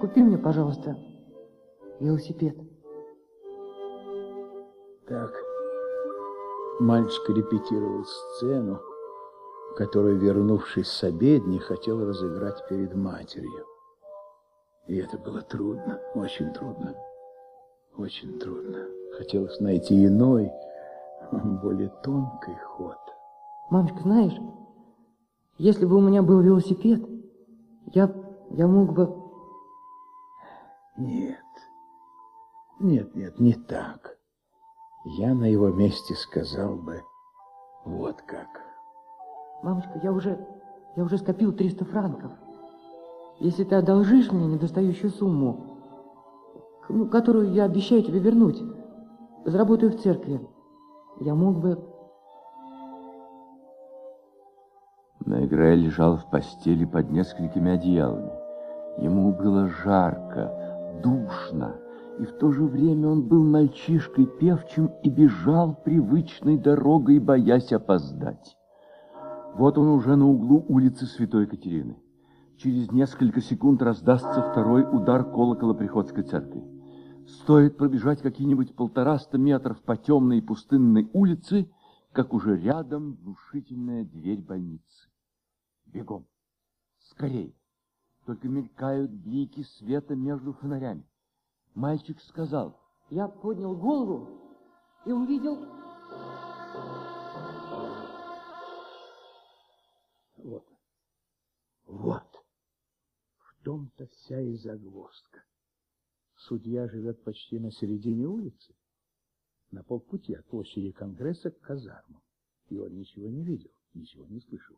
[0.00, 0.96] купи мне, пожалуйста,
[2.00, 2.56] велосипед.
[5.06, 5.32] Так,
[6.80, 8.80] мальчик репетировал сцену,
[9.76, 13.66] которую, вернувшись с обедни, хотел разыграть перед матерью.
[14.86, 16.94] И это было трудно, очень трудно,
[17.96, 18.86] очень трудно.
[19.18, 20.50] Хотелось найти иной,
[21.30, 22.96] более тонкий ход.
[23.70, 24.36] Мамочка, знаешь,
[25.58, 27.02] если бы у меня был велосипед,
[27.92, 28.10] я,
[28.50, 29.14] я мог бы...
[30.96, 31.44] Нет,
[32.80, 34.16] нет, нет, не так.
[35.18, 37.02] Я на его месте сказал бы
[37.84, 38.65] вот как.
[39.62, 40.38] Мамочка, я уже,
[40.96, 42.32] я уже скопил 300 франков.
[43.40, 45.66] Если ты одолжишь мне недостающую сумму,
[46.88, 48.62] ну, которую я обещаю тебе вернуть,
[49.44, 50.40] заработаю в церкви,
[51.20, 51.78] я мог бы...
[55.24, 58.30] Мегре лежал в постели под несколькими одеялами.
[58.98, 61.74] Ему было жарко, душно,
[62.18, 68.56] и в то же время он был мальчишкой певчим и бежал привычной дорогой, боясь опоздать.
[69.58, 71.96] Вот он уже на углу улицы Святой Екатерины.
[72.58, 76.62] Через несколько секунд раздастся второй удар колокола Приходской церкви.
[77.26, 81.70] Стоит пробежать какие-нибудь полтораста метров по темной и пустынной улице,
[82.12, 85.08] как уже рядом внушительная дверь больницы.
[85.86, 86.26] Бегом!
[86.98, 87.56] Скорей!
[88.26, 91.06] только мелькают блики света между фонарями.
[91.74, 92.78] Мальчик сказал.
[93.08, 94.28] Я поднял голову
[95.06, 95.85] и увидел...
[101.86, 102.44] Вот.
[103.38, 105.44] В том-то вся и загвоздка.
[106.36, 108.74] Судья живет почти на середине улицы,
[109.70, 112.22] на полпути от площади Конгресса к казармам.
[112.68, 114.76] И он ничего не видел, ничего не слышал.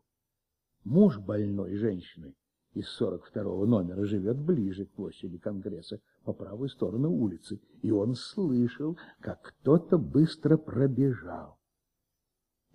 [0.83, 2.35] Муж больной женщины
[2.73, 8.97] из 42-го номера живет ближе к площади Конгресса, по правую сторону улицы, и он слышал,
[9.19, 11.58] как кто-то быстро пробежал.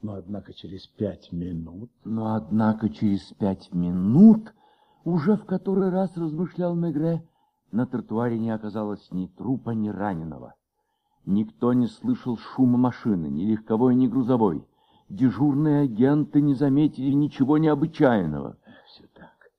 [0.05, 1.91] Но, однако, через пять минут...
[2.05, 4.53] Но, однако, через пять минут,
[5.03, 7.27] уже в который раз размышлял Мегре,
[7.73, 10.57] на тротуаре не оказалось ни трупа, ни раненого.
[11.25, 14.69] Никто не слышал шума машины, ни легковой, ни грузовой.
[15.09, 18.59] Дежурные агенты не заметили ничего необычайного.
[18.87, 19.53] Все так.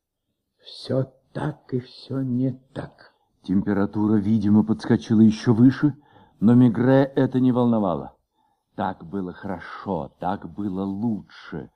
[0.59, 3.15] Все так и все не так.
[3.41, 5.95] Температура, видимо, подскочила еще выше,
[6.39, 8.14] но Мегре это не волновало.
[8.75, 11.69] Так было хорошо, так было лучше.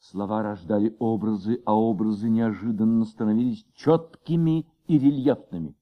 [0.00, 5.74] Слова рождали образы, а образы неожиданно становились четкими и рельефными.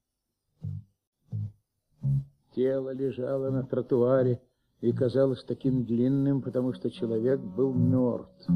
[2.55, 4.41] Тело лежало на тротуаре
[4.79, 8.49] и казалось таким длинным, потому что человек был мертв,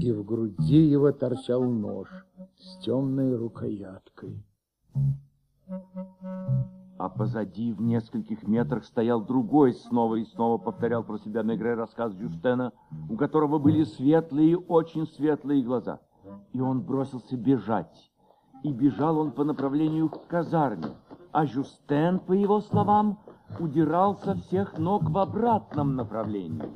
[0.00, 2.08] и в груди его торчал нож
[2.58, 4.44] с темной рукояткой.
[7.00, 12.12] А позади, в нескольких метрах, стоял другой, снова и снова повторял про себя Мегре рассказ
[12.12, 12.72] Жюстена,
[13.08, 16.00] у которого были светлые, очень светлые глаза.
[16.52, 18.12] И он бросился бежать.
[18.62, 20.88] И бежал он по направлению к казарме.
[21.32, 23.18] А Жюстен, по его словам,
[23.58, 26.70] удирал со всех ног в обратном направлении.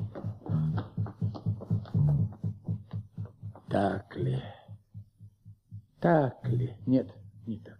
[3.69, 4.41] Так ли?
[5.99, 6.75] Так ли?
[6.87, 7.15] Нет,
[7.45, 7.74] не так.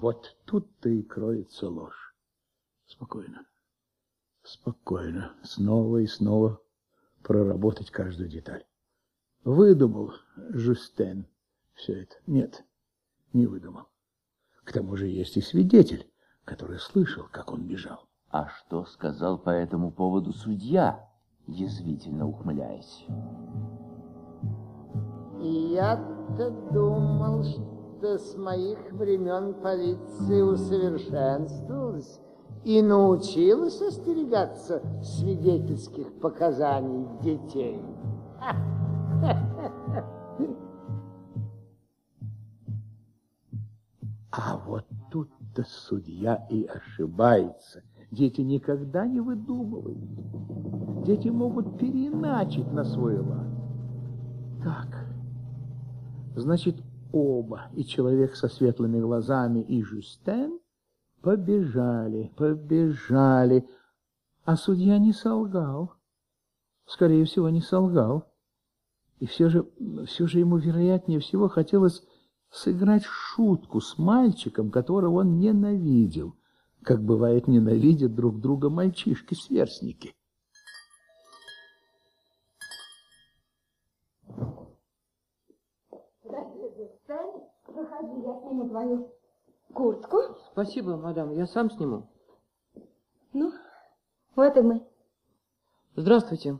[0.00, 2.14] Вот тут-то и кроется ложь.
[2.86, 3.44] Спокойно.
[4.44, 5.34] Спокойно.
[5.42, 6.62] Снова и снова
[7.24, 8.64] проработать каждую деталь.
[9.42, 10.12] Выдумал
[10.50, 11.26] Жюстен
[11.74, 12.14] все это.
[12.28, 12.64] Нет,
[13.32, 13.88] не выдумал.
[14.62, 16.08] К тому же есть и свидетель,
[16.44, 18.08] который слышал, как он бежал.
[18.30, 21.10] А что сказал по этому поводу судья,
[21.48, 23.04] язвительно ухмыляясь?
[25.40, 32.20] Я-то думал, что с моих времен полиция усовершенствовалась
[32.64, 37.82] и научилась остерегаться свидетельских показаний детей.
[44.30, 47.82] А вот тут-то судья и ошибается.
[48.10, 49.98] Дети никогда не выдумывают.
[51.04, 53.46] Дети могут переначить на свой лад.
[54.62, 55.06] Так,
[56.36, 56.76] значит,
[57.12, 60.58] оба, и человек со светлыми глазами, и Жюстен,
[61.22, 63.68] побежали, побежали.
[64.44, 65.94] А судья не солгал.
[66.86, 68.32] Скорее всего, не солгал.
[69.18, 69.68] И все же,
[70.06, 72.02] все же ему, вероятнее всего, хотелось
[72.50, 76.36] сыграть шутку с мальчиком, которого он ненавидел,
[76.82, 80.14] как бывает ненавидят друг друга мальчишки-сверстники.
[87.78, 89.08] Проходи, я сниму твою
[89.72, 90.16] куртку.
[90.50, 92.08] Спасибо, мадам, я сам сниму.
[93.32, 93.52] Ну,
[94.34, 94.82] вот и мы.
[95.94, 96.58] Здравствуйте.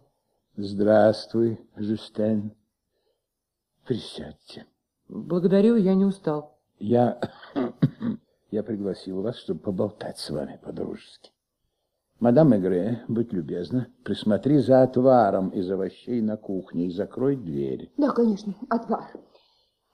[0.56, 2.52] Здравствуй, Жюстен.
[3.84, 4.66] Присядьте.
[5.08, 6.56] Благодарю, я не устал.
[6.78, 7.20] Я,
[8.52, 11.32] я пригласил вас, чтобы поболтать с вами по-дружески.
[12.20, 17.90] Мадам Эгре, будь любезна, присмотри за отваром из овощей на кухне и закрой дверь.
[17.96, 19.18] Да, конечно, отвар.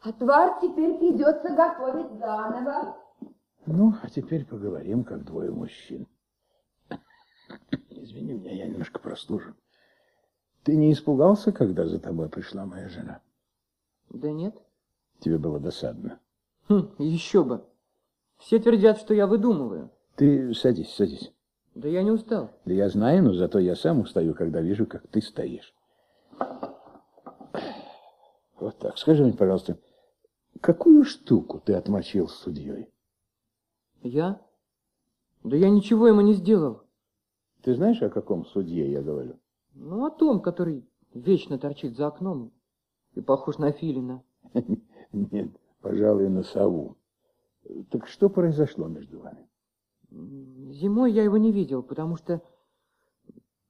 [0.04, 2.96] Отвар теперь придется готовить заново.
[3.64, 6.06] Ну, а теперь поговорим, как двое мужчин.
[7.88, 9.54] Извини меня, я немножко простужен.
[10.62, 13.22] Ты не испугался, когда за тобой пришла моя жена?
[14.10, 14.54] Да нет.
[15.20, 16.20] Тебе было досадно?
[16.68, 17.64] Хм, еще бы.
[18.36, 19.90] Все твердят, что я выдумываю.
[20.16, 21.32] Ты садись, садись.
[21.74, 22.50] Да я не устал.
[22.66, 25.74] Да я знаю, но зато я сам устаю, когда вижу, как ты стоишь.
[28.60, 28.98] Вот так.
[28.98, 29.78] Скажи мне, пожалуйста,
[30.60, 32.88] какую штуку ты отмочил с судьей?
[34.02, 34.40] Я?
[35.42, 36.82] Да я ничего ему не сделал.
[37.62, 39.38] Ты знаешь, о каком судье я говорю?
[39.74, 42.52] Ну, о том, который вечно торчит за окном
[43.14, 44.22] и похож на филина.
[45.12, 45.50] Нет,
[45.80, 46.96] пожалуй, на сову.
[47.90, 49.48] Так что произошло между вами?
[50.10, 52.42] Зимой я его не видел, потому что,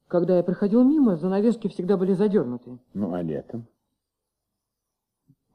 [0.08, 2.78] когда я проходил мимо, занавески всегда были задернуты.
[2.92, 3.66] Ну, а летом?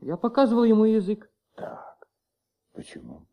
[0.01, 1.29] Я показывал ему язык.
[1.55, 2.07] Так.
[2.73, 3.25] Почему?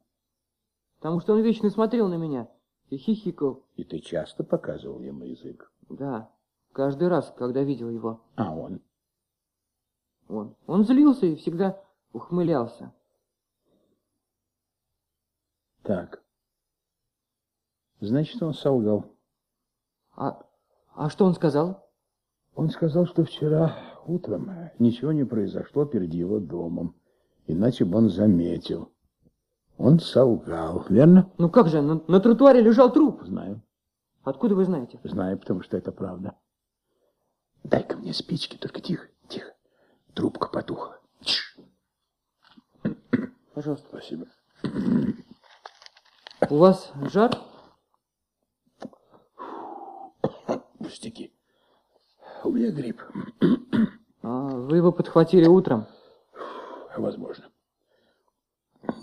[0.97, 2.49] Потому что он вечно смотрел на меня
[2.89, 3.65] и хихикал.
[3.77, 5.71] И ты часто показывал ему язык?
[5.89, 6.31] Да,
[6.73, 8.21] каждый раз, когда видел его.
[8.35, 8.81] А он?
[10.29, 10.57] Он.
[10.67, 11.81] Он злился и всегда
[12.13, 12.93] ухмылялся.
[15.83, 16.21] Так.
[18.01, 19.07] Значит, он солгал.
[20.17, 20.45] А,
[20.95, 21.89] а что он сказал?
[22.57, 23.77] Он сказал, что вчера
[24.09, 26.95] утром ничего не произошло перед его домом,
[27.47, 28.93] иначе бы он заметил.
[29.79, 31.31] Он солгал, верно?
[31.39, 33.23] Ну как же, на, на тротуаре лежал труп.
[33.25, 33.63] Знаю.
[34.25, 34.99] Откуда вы знаете?
[35.05, 36.35] Знаю, потому что это правда.
[37.63, 39.55] Дай-ка мне спички, только тихо, тихо.
[40.15, 40.99] Трубка потухла.
[41.23, 41.59] Тш.
[43.55, 43.87] Пожалуйста.
[43.89, 44.27] Спасибо.
[46.49, 47.33] У вас жар?
[50.79, 51.36] Пустяки.
[52.47, 53.03] У меня грипп.
[54.23, 55.87] А, вы его подхватили утром?
[56.97, 57.47] Возможно.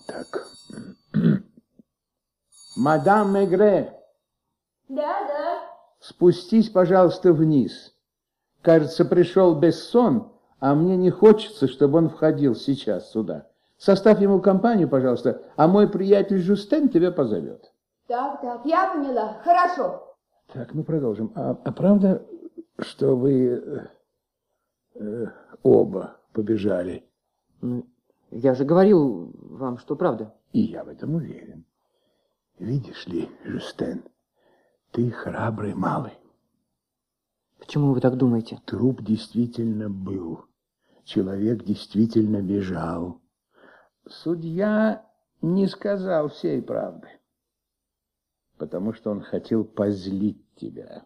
[0.07, 0.47] Так.
[2.77, 3.99] Мадам Мегре.
[4.87, 5.59] Да, да.
[5.99, 7.93] Спустись, пожалуйста, вниз.
[8.61, 10.31] Кажется, пришел Бессон,
[10.61, 13.47] а мне не хочется, чтобы он входил сейчас сюда.
[13.77, 17.73] Составь ему компанию, пожалуйста, а мой приятель Жустен тебя позовет.
[18.07, 19.41] Так, так, я поняла.
[19.43, 20.15] Хорошо.
[20.53, 21.33] Так, ну продолжим.
[21.35, 22.25] А, а правда,
[22.79, 23.87] что вы э,
[24.95, 25.25] э,
[25.61, 27.07] оба побежали?
[28.31, 30.33] Я же говорил вам, что правда.
[30.51, 31.65] И я в этом уверен.
[32.59, 34.03] Видишь ли, Жустен,
[34.91, 36.13] ты храбрый малый.
[37.59, 38.61] Почему вы так думаете?
[38.65, 40.45] Труп действительно был.
[41.03, 43.21] Человек действительно бежал.
[44.07, 45.05] Судья
[45.41, 47.07] не сказал всей правды,
[48.57, 51.05] потому что он хотел позлить тебя.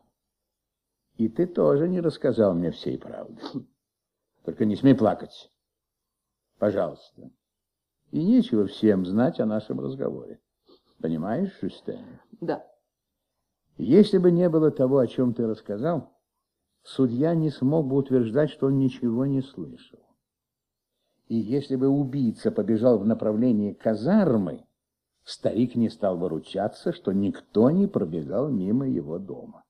[1.18, 3.41] И ты тоже не рассказал мне всей правды.
[4.45, 5.51] Только не смей плакать.
[6.59, 7.32] Пожалуйста.
[8.11, 10.39] И нечего всем знать о нашем разговоре.
[11.01, 12.20] Понимаешь, Жюстен?
[12.39, 12.65] Да.
[13.78, 16.13] Если бы не было того, о чем ты рассказал,
[16.84, 19.99] судья не смог бы утверждать, что он ничего не слышал.
[21.28, 24.65] И если бы убийца побежал в направлении казармы,
[25.24, 29.63] старик не стал бы ручаться, что никто не пробегал мимо его дома.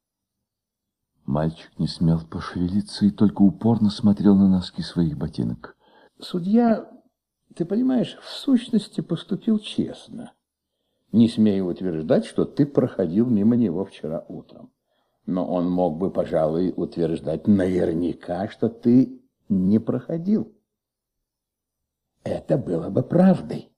[1.28, 5.76] Мальчик не смел пошевелиться и только упорно смотрел на носки своих ботинок.
[6.22, 6.90] Судья,
[7.54, 10.32] ты понимаешь, в сущности поступил честно.
[11.12, 14.72] Не смею утверждать, что ты проходил мимо него вчера утром.
[15.26, 20.56] Но он мог бы, пожалуй, утверждать наверняка, что ты не проходил.
[22.24, 23.70] Это было бы правдой,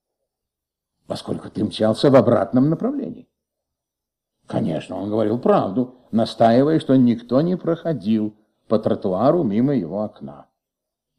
[1.08, 3.28] поскольку ты мчался в обратном направлении.
[4.50, 8.34] Конечно, он говорил правду, настаивая, что никто не проходил
[8.68, 10.48] по тротуару мимо его окна.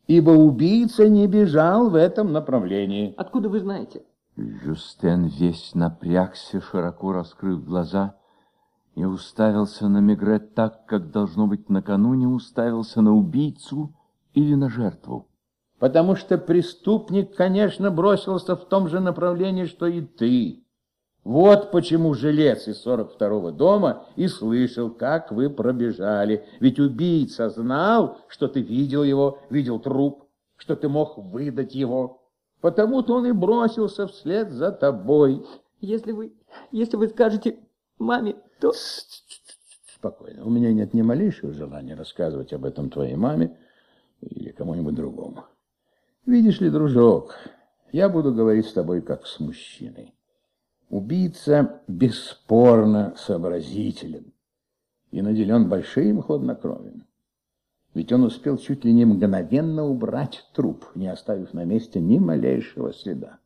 [0.08, 3.14] Ибо убийца не бежал в этом направлении.
[3.16, 4.02] Откуда вы знаете?
[4.36, 8.16] Жюстен весь напрягся, широко раскрыв глаза,
[8.96, 13.94] и уставился на Мегре так, как, должно быть, накануне уставился на убийцу
[14.34, 15.28] или на жертву.
[15.78, 20.64] Потому что преступник, конечно, бросился в том же направлении, что и ты.
[21.30, 26.44] Вот почему жилец из 42-го дома и слышал, как вы пробежали.
[26.58, 30.24] Ведь убийца знал, что ты видел его, видел труп,
[30.56, 32.20] что ты мог выдать его.
[32.60, 35.46] Потому-то он и бросился вслед за тобой.
[35.80, 36.32] Если вы,
[36.72, 37.60] если вы скажете
[38.00, 38.72] маме, то...
[39.94, 40.44] Спокойно.
[40.44, 43.56] У меня нет ни малейшего желания рассказывать об этом твоей маме
[44.20, 45.44] или кому-нибудь другому.
[46.26, 47.36] Видишь ли, дружок,
[47.92, 50.12] я буду говорить с тобой как с мужчиной.
[50.90, 54.32] Убийца бесспорно сообразителен
[55.12, 57.06] и наделен большим хладнокровием.
[57.94, 62.92] Ведь он успел чуть ли не мгновенно убрать труп, не оставив на месте ни малейшего
[62.92, 63.38] следа.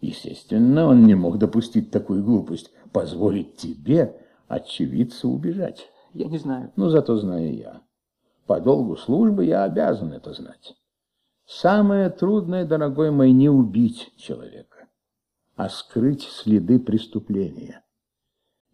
[0.00, 4.14] Естественно, он не мог допустить такую глупость, позволить тебе,
[4.46, 5.90] очевидцу, убежать.
[6.14, 6.70] Я не знаю.
[6.76, 7.80] Но зато знаю я.
[8.46, 10.76] По долгу службы я обязан это знать.
[11.44, 14.75] Самое трудное, дорогой мой, не убить человека
[15.56, 17.82] а скрыть следы преступления.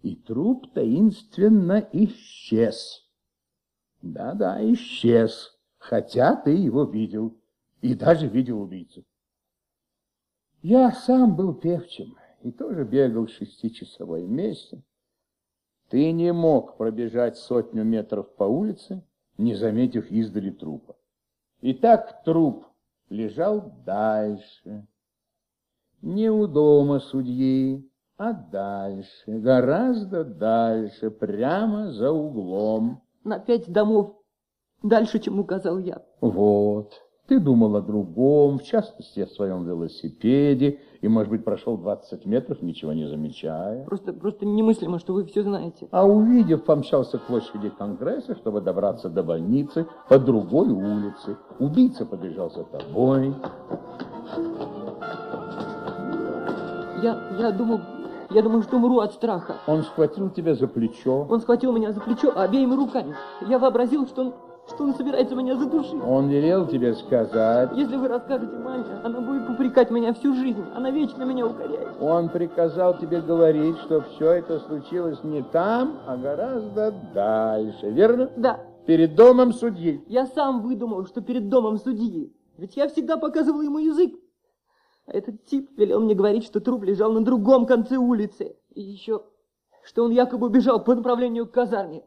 [0.03, 3.09] И труп таинственно исчез.
[4.03, 7.41] Да-да, исчез, хотя ты его видел,
[7.81, 9.05] и даже видел убийцу.
[10.61, 14.83] Я сам был певчим и тоже бегал шестичасовой вместе.
[15.89, 19.05] Ты не мог пробежать сотню метров по улице,
[19.39, 20.97] не заметив издали трупа.
[21.61, 22.67] И так труп
[23.09, 24.87] лежал дальше,
[26.03, 27.89] не у дома судьи,
[28.19, 33.03] а дальше, гораздо дальше, прямо за углом.
[33.25, 34.17] На пять домов
[34.83, 36.03] дальше, чем указал я.
[36.21, 36.93] Вот,
[37.29, 42.61] Ты думал о другом, в частности, о своем велосипеде, и, может быть, прошел 20 метров,
[42.63, 43.85] ничего не замечая.
[43.85, 45.89] Просто, просто немыслимо, что вы все знаете.
[45.93, 51.39] А увидев, помчался к площади Конгресса, чтобы добраться до больницы по другой улице.
[51.61, 53.35] Убийца побежал за тобой.
[57.03, 57.81] Я, я думал,
[58.31, 59.57] я думал, что умру от страха.
[59.67, 61.27] Он схватил тебя за плечо.
[61.29, 63.17] Он схватил меня за плечо обеими руками.
[63.49, 64.35] Я вообразил, что он,
[64.69, 66.01] что он собирается меня задушить.
[66.07, 67.71] Он велел тебе сказать.
[67.75, 70.65] Если вы расскажете маме, она будет упрекать меня всю жизнь.
[70.77, 71.89] Она вечно меня укоряет.
[72.01, 78.31] Он приказал тебе говорить, что все это случилось не там, а гораздо дальше, верно?
[78.37, 78.61] Да.
[78.87, 80.05] Перед домом судьи.
[80.07, 82.33] Я сам выдумал, что перед домом судьи.
[82.59, 84.15] Ведь я всегда показывал ему язык.
[85.13, 88.57] Этот тип велел мне говорить, что труп лежал на другом конце улицы.
[88.71, 89.23] И еще,
[89.85, 92.03] что он якобы бежал по направлению к казарме.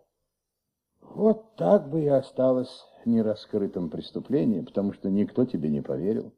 [1.02, 6.34] Вот так бы и осталось нераскрытым преступлением, потому что никто тебе не поверил.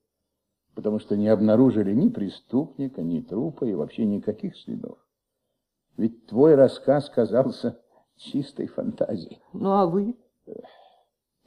[0.75, 4.97] Потому что не обнаружили ни преступника, ни трупа и вообще никаких следов.
[5.95, 7.81] Ведь твой рассказ казался
[8.17, 9.39] чистой фантазией.
[9.53, 10.17] Ну а вы?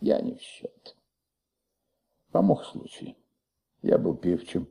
[0.00, 0.96] Я не в счет.
[2.32, 3.18] Помог случай.
[3.82, 4.66] Я был певчим.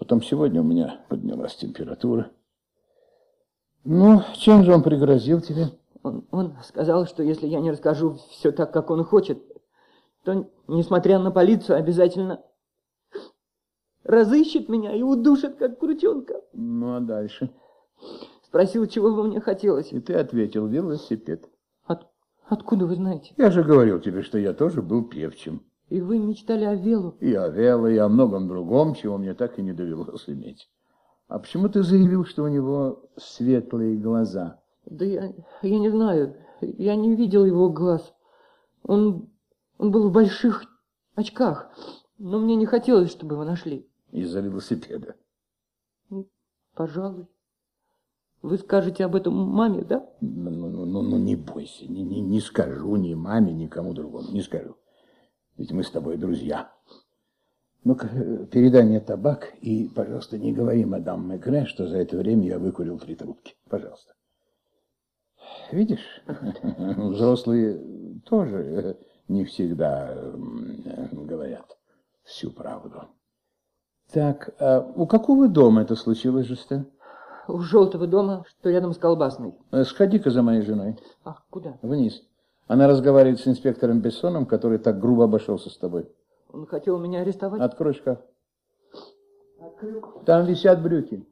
[0.00, 2.30] Потом сегодня у меня поднялась температура.
[3.84, 5.66] Ну, чем же он пригрозил тебе?
[6.02, 9.42] Он, он сказал, что если я не расскажу все так, как он хочет,
[10.24, 12.42] то, несмотря на полицию, обязательно
[14.02, 16.40] разыщет меня и удушит, как крутенка.
[16.54, 17.50] Ну, а дальше?
[18.42, 19.92] Спросил, чего бы мне хотелось.
[19.92, 21.46] И ты ответил, велосипед.
[21.84, 22.06] От,
[22.46, 23.34] откуда вы знаете?
[23.36, 25.62] Я же говорил тебе, что я тоже был певчим.
[25.90, 27.16] И вы мечтали о Велу?
[27.18, 30.70] И о Велу, и о многом другом, чего мне так и не довелось иметь.
[31.26, 34.60] А почему ты заявил, что у него светлые глаза?
[34.86, 35.32] Да я,
[35.62, 36.36] я не знаю.
[36.60, 38.14] Я не видел его глаз.
[38.84, 39.28] Он,
[39.78, 40.64] он был в больших
[41.16, 41.70] очках.
[42.18, 43.88] Но мне не хотелось, чтобы его нашли.
[44.12, 45.16] Из-за велосипеда?
[46.74, 47.26] Пожалуй.
[48.42, 50.08] Вы скажете об этом маме, да?
[50.20, 51.90] Ну, ну, ну, ну не бойся.
[51.90, 54.30] Не, не, не скажу ни маме, ни кому другому.
[54.30, 54.76] Не скажу.
[55.60, 56.72] Ведь мы с тобой друзья.
[57.84, 58.08] Ну-ка,
[58.50, 62.98] передай мне табак и, пожалуйста, не говори мадам Мегре, что за это время я выкурил
[62.98, 63.56] три трубки.
[63.68, 64.14] Пожалуйста.
[65.70, 66.22] Видишь,
[66.96, 67.78] взрослые
[68.24, 68.96] тоже
[69.28, 70.32] не всегда
[71.12, 71.76] говорят
[72.24, 73.08] всю правду.
[74.10, 76.86] Так, а у какого дома это случилось, Жустен?
[77.48, 79.54] У желтого дома, что рядом с колбасной.
[79.84, 80.98] Сходи-ка за моей женой.
[81.22, 81.78] А, куда?
[81.82, 82.22] Вниз.
[82.70, 86.08] Она разговаривает с инспектором Бессоном, который так грубо обошелся с тобой.
[86.52, 87.60] Он хотел меня арестовать?
[87.60, 88.18] Открой шкаф.
[89.60, 90.00] Открыл.
[90.24, 91.26] Там висят брюки.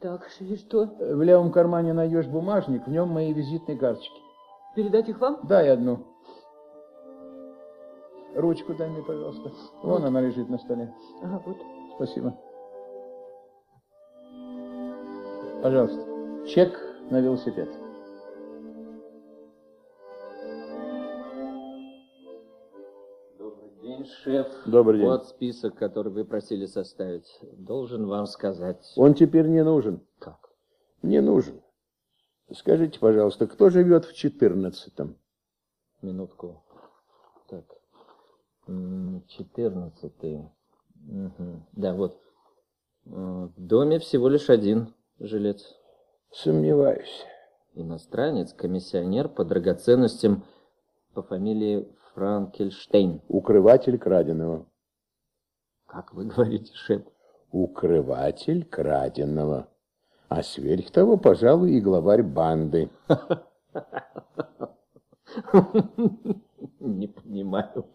[0.00, 0.86] Так, и что?
[0.98, 4.20] В левом кармане найдешь бумажник, в нем мои визитные карточки.
[4.74, 5.38] Передать их вам?
[5.44, 6.04] Дай одну.
[8.34, 9.52] Ручку дай мне, пожалуйста.
[9.84, 10.92] Вон она лежит на столе.
[11.22, 11.56] Ага, вот.
[11.94, 12.36] Спасибо.
[15.62, 16.04] Пожалуйста,
[16.48, 16.76] чек
[17.10, 17.68] на велосипед.
[24.22, 24.46] Шеф.
[24.66, 25.08] Добрый день.
[25.08, 27.38] Вот список, который вы просили составить.
[27.52, 28.92] Должен вам сказать.
[28.96, 30.00] Он теперь не нужен.
[30.18, 30.50] Как?
[31.02, 31.60] Не нужен.
[32.52, 35.16] Скажите, пожалуйста, кто живет в четырнадцатом?
[36.02, 36.62] Минутку.
[37.48, 37.64] Так.
[39.28, 40.48] Четырнадцатый.
[41.06, 41.66] Угу.
[41.72, 42.20] Да, вот.
[43.04, 45.74] В доме всего лишь один жилец.
[46.30, 47.24] Сомневаюсь.
[47.74, 50.44] Иностранец, комиссионер по драгоценностям
[51.14, 51.88] по фамилии
[52.18, 53.22] Франкельштейн.
[53.28, 54.66] Укрыватель краденого.
[55.86, 57.02] Как вы говорите, шеф?
[57.52, 59.68] Укрыватель краденого.
[60.28, 62.90] А сверх того, пожалуй, и главарь банды.
[66.80, 67.86] Не понимаю.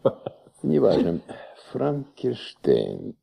[0.63, 1.19] Неважно.
[1.71, 3.17] Франкельштейн.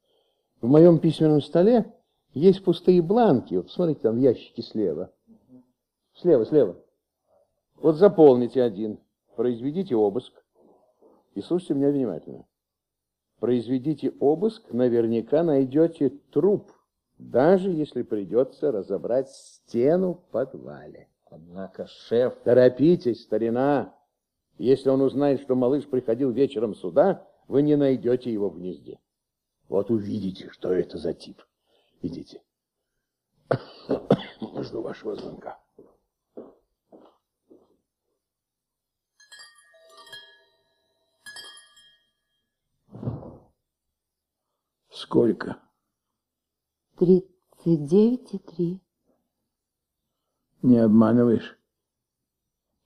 [0.61, 1.91] В моем письменном столе
[2.35, 3.55] есть пустые бланки.
[3.55, 5.11] Вот посмотрите, там в ящике слева.
[6.13, 6.77] Слева, слева.
[7.77, 8.99] Вот заполните один.
[9.35, 10.40] Произведите обыск.
[11.35, 12.47] И слушайте меня внимательно.
[13.39, 16.73] Произведите обыск, наверняка найдете труп,
[17.19, 21.09] даже если придется разобрать стену в подвале.
[21.31, 22.35] Однако, шеф...
[22.45, 23.95] Торопитесь, старина.
[24.59, 28.99] Если он узнает, что малыш приходил вечером сюда, вы не найдете его в гнезде.
[29.69, 31.41] Вот увидите, что это за тип.
[32.03, 32.43] Идите.
[34.61, 35.59] Жду вашего звонка.
[45.03, 45.57] Сколько?
[46.99, 48.83] Тридцать девять и три.
[50.61, 51.59] Не обманываешь?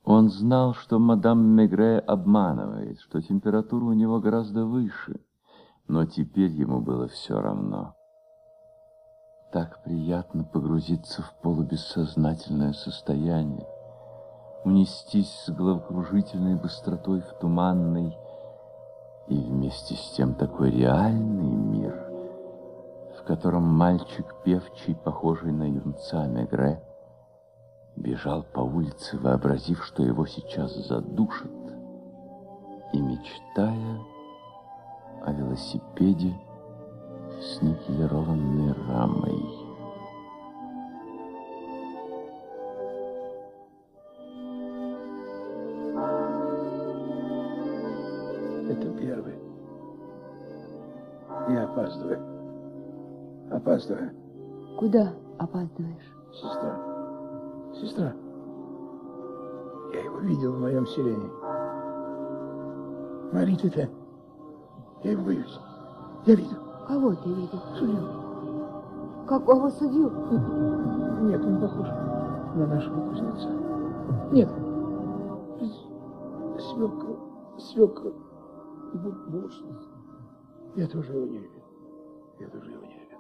[0.05, 5.19] Он знал, что мадам Мегре обманывает, что температура у него гораздо выше,
[5.89, 7.97] Но теперь ему было все равно.
[9.53, 13.67] Так приятно погрузиться в полубессознательное состояние,
[14.65, 18.17] унестись с головокружительной быстротой в туманный
[19.29, 21.95] и вместе с тем такой реальный мир,
[23.19, 26.83] в котором мальчик певчий, похожий на юнца Мегре,
[27.97, 31.51] бежал по улице, вообразив, что его сейчас задушат,
[32.93, 34.01] и мечтая
[35.23, 36.35] о велосипеде
[37.41, 39.64] с никелированной рамой.
[51.85, 52.19] Опаздываю.
[53.51, 54.11] Опаздываю.
[54.79, 56.15] Куда опаздываешь?
[56.33, 56.79] Сестра.
[57.75, 58.13] Сестра.
[59.93, 61.31] Я его видел в моем селении.
[63.33, 63.91] Мари Тете.
[65.03, 65.61] Я его боюсь.
[66.27, 66.59] Я видел.
[66.89, 67.61] Кого ты видел?
[67.79, 67.99] Судью.
[69.27, 70.11] Какого судью?
[71.23, 71.89] Нет, он похож
[72.57, 73.49] на нашего кузнеца.
[74.33, 74.49] Нет.
[76.59, 77.17] Свекра.
[77.59, 78.13] Свекра.
[79.29, 79.79] Буршин.
[80.77, 81.54] Я тоже его не любил.
[82.45, 83.19] Я тоже его не любил.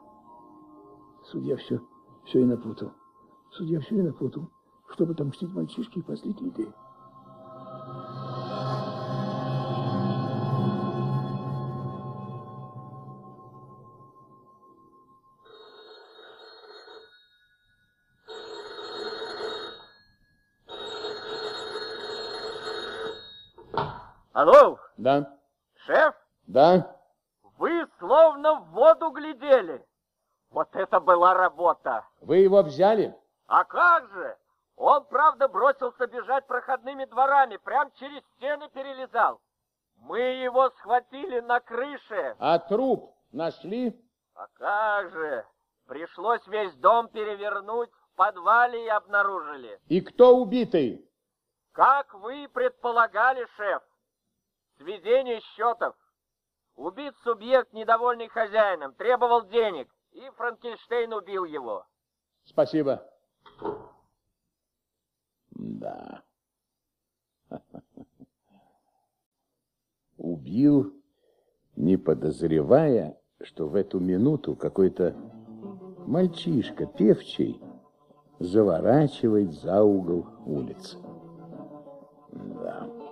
[1.25, 1.81] Судья все,
[2.27, 2.93] все и напутал.
[3.53, 4.51] Судья все и напутал,
[4.93, 6.69] чтобы отомстить мальчишке и позлить людей.
[24.35, 25.39] Алло, Да,
[25.87, 26.15] шеф,
[26.47, 26.94] да.
[28.15, 29.85] Словно в воду глядели.
[30.51, 32.07] Вот это была работа.
[32.21, 33.13] Вы его взяли?
[33.49, 34.37] А как же?
[34.77, 39.41] Он, правда, бросился бежать проходными дворами, прям через стены перелезал.
[39.97, 42.37] Мы его схватили на крыше.
[42.39, 44.01] А труп нашли?
[44.35, 45.45] А как же?
[45.87, 49.81] Пришлось весь дом перевернуть, в подвале и обнаружили.
[49.89, 51.09] И кто убитый?
[51.73, 53.83] Как вы предполагали, шеф?
[54.79, 55.97] Сведение счетов.
[56.77, 61.87] Убит субъект, недовольный хозяином, требовал денег, и Франкенштейн убил его.
[62.45, 63.03] Спасибо.
[65.51, 66.23] Да.
[70.17, 70.93] Убил,
[71.77, 75.15] не подозревая, что в эту минуту какой-то
[76.07, 77.61] мальчишка, певчий,
[78.41, 80.99] заворачивает за угол улицы.
[82.33, 83.04] Да.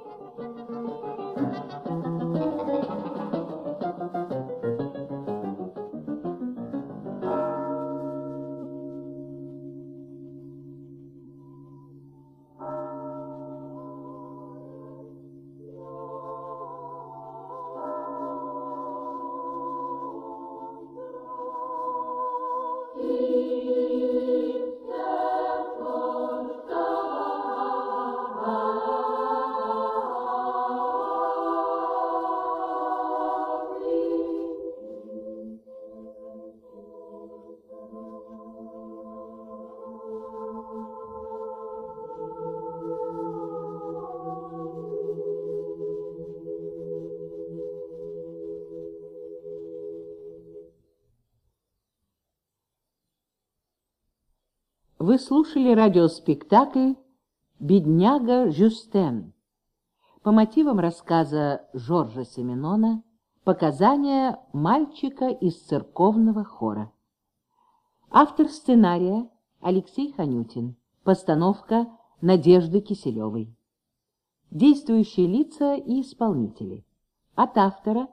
[55.12, 56.94] Вы слушали радиоспектакль
[57.60, 59.34] «Бедняга Жюстен»
[60.22, 63.04] по мотивам рассказа Жоржа Семенона
[63.44, 66.90] «Показания мальчика из церковного хора».
[68.10, 69.28] Автор сценария
[69.60, 70.76] Алексей Ханютин.
[71.04, 71.88] Постановка
[72.22, 73.54] Надежды Киселевой.
[74.50, 76.86] Действующие лица и исполнители.
[77.34, 78.08] От автора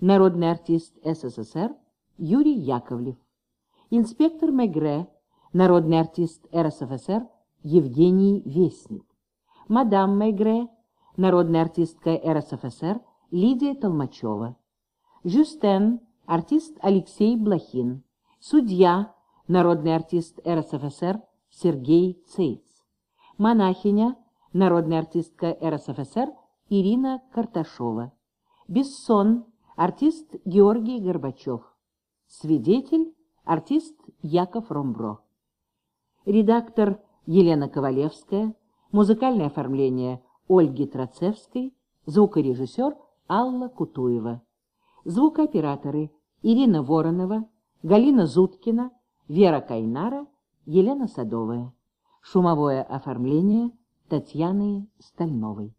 [0.00, 1.74] народный артист СССР
[2.16, 3.16] Юрий Яковлев.
[3.90, 5.08] Инспектор Мегре
[5.54, 7.28] народный артист РСФСР
[7.62, 9.04] Евгений Вестник,
[9.68, 10.66] мадам Мегре,
[11.16, 13.00] народная артистка РСФСР
[13.30, 14.56] Лидия Толмачева,
[15.22, 18.02] Жюстен, артист Алексей Блохин,
[18.40, 19.14] судья,
[19.46, 22.64] народный артист РСФСР Сергей Цейц,
[23.38, 24.16] монахиня,
[24.52, 26.32] народная артистка РСФСР
[26.68, 28.12] Ирина Карташова,
[28.66, 29.44] Бессон,
[29.76, 31.62] артист Георгий Горбачев,
[32.26, 35.23] свидетель, артист Яков Ромбро
[36.26, 38.54] редактор Елена Ковалевская,
[38.92, 41.74] музыкальное оформление Ольги Троцевской,
[42.06, 42.96] звукорежиссер
[43.28, 44.42] Алла Кутуева,
[45.04, 46.10] звукооператоры
[46.42, 47.48] Ирина Воронова,
[47.82, 48.90] Галина Зуткина,
[49.28, 50.26] Вера Кайнара,
[50.66, 51.72] Елена Садовая,
[52.20, 53.70] шумовое оформление
[54.08, 55.74] Татьяны Стальновой.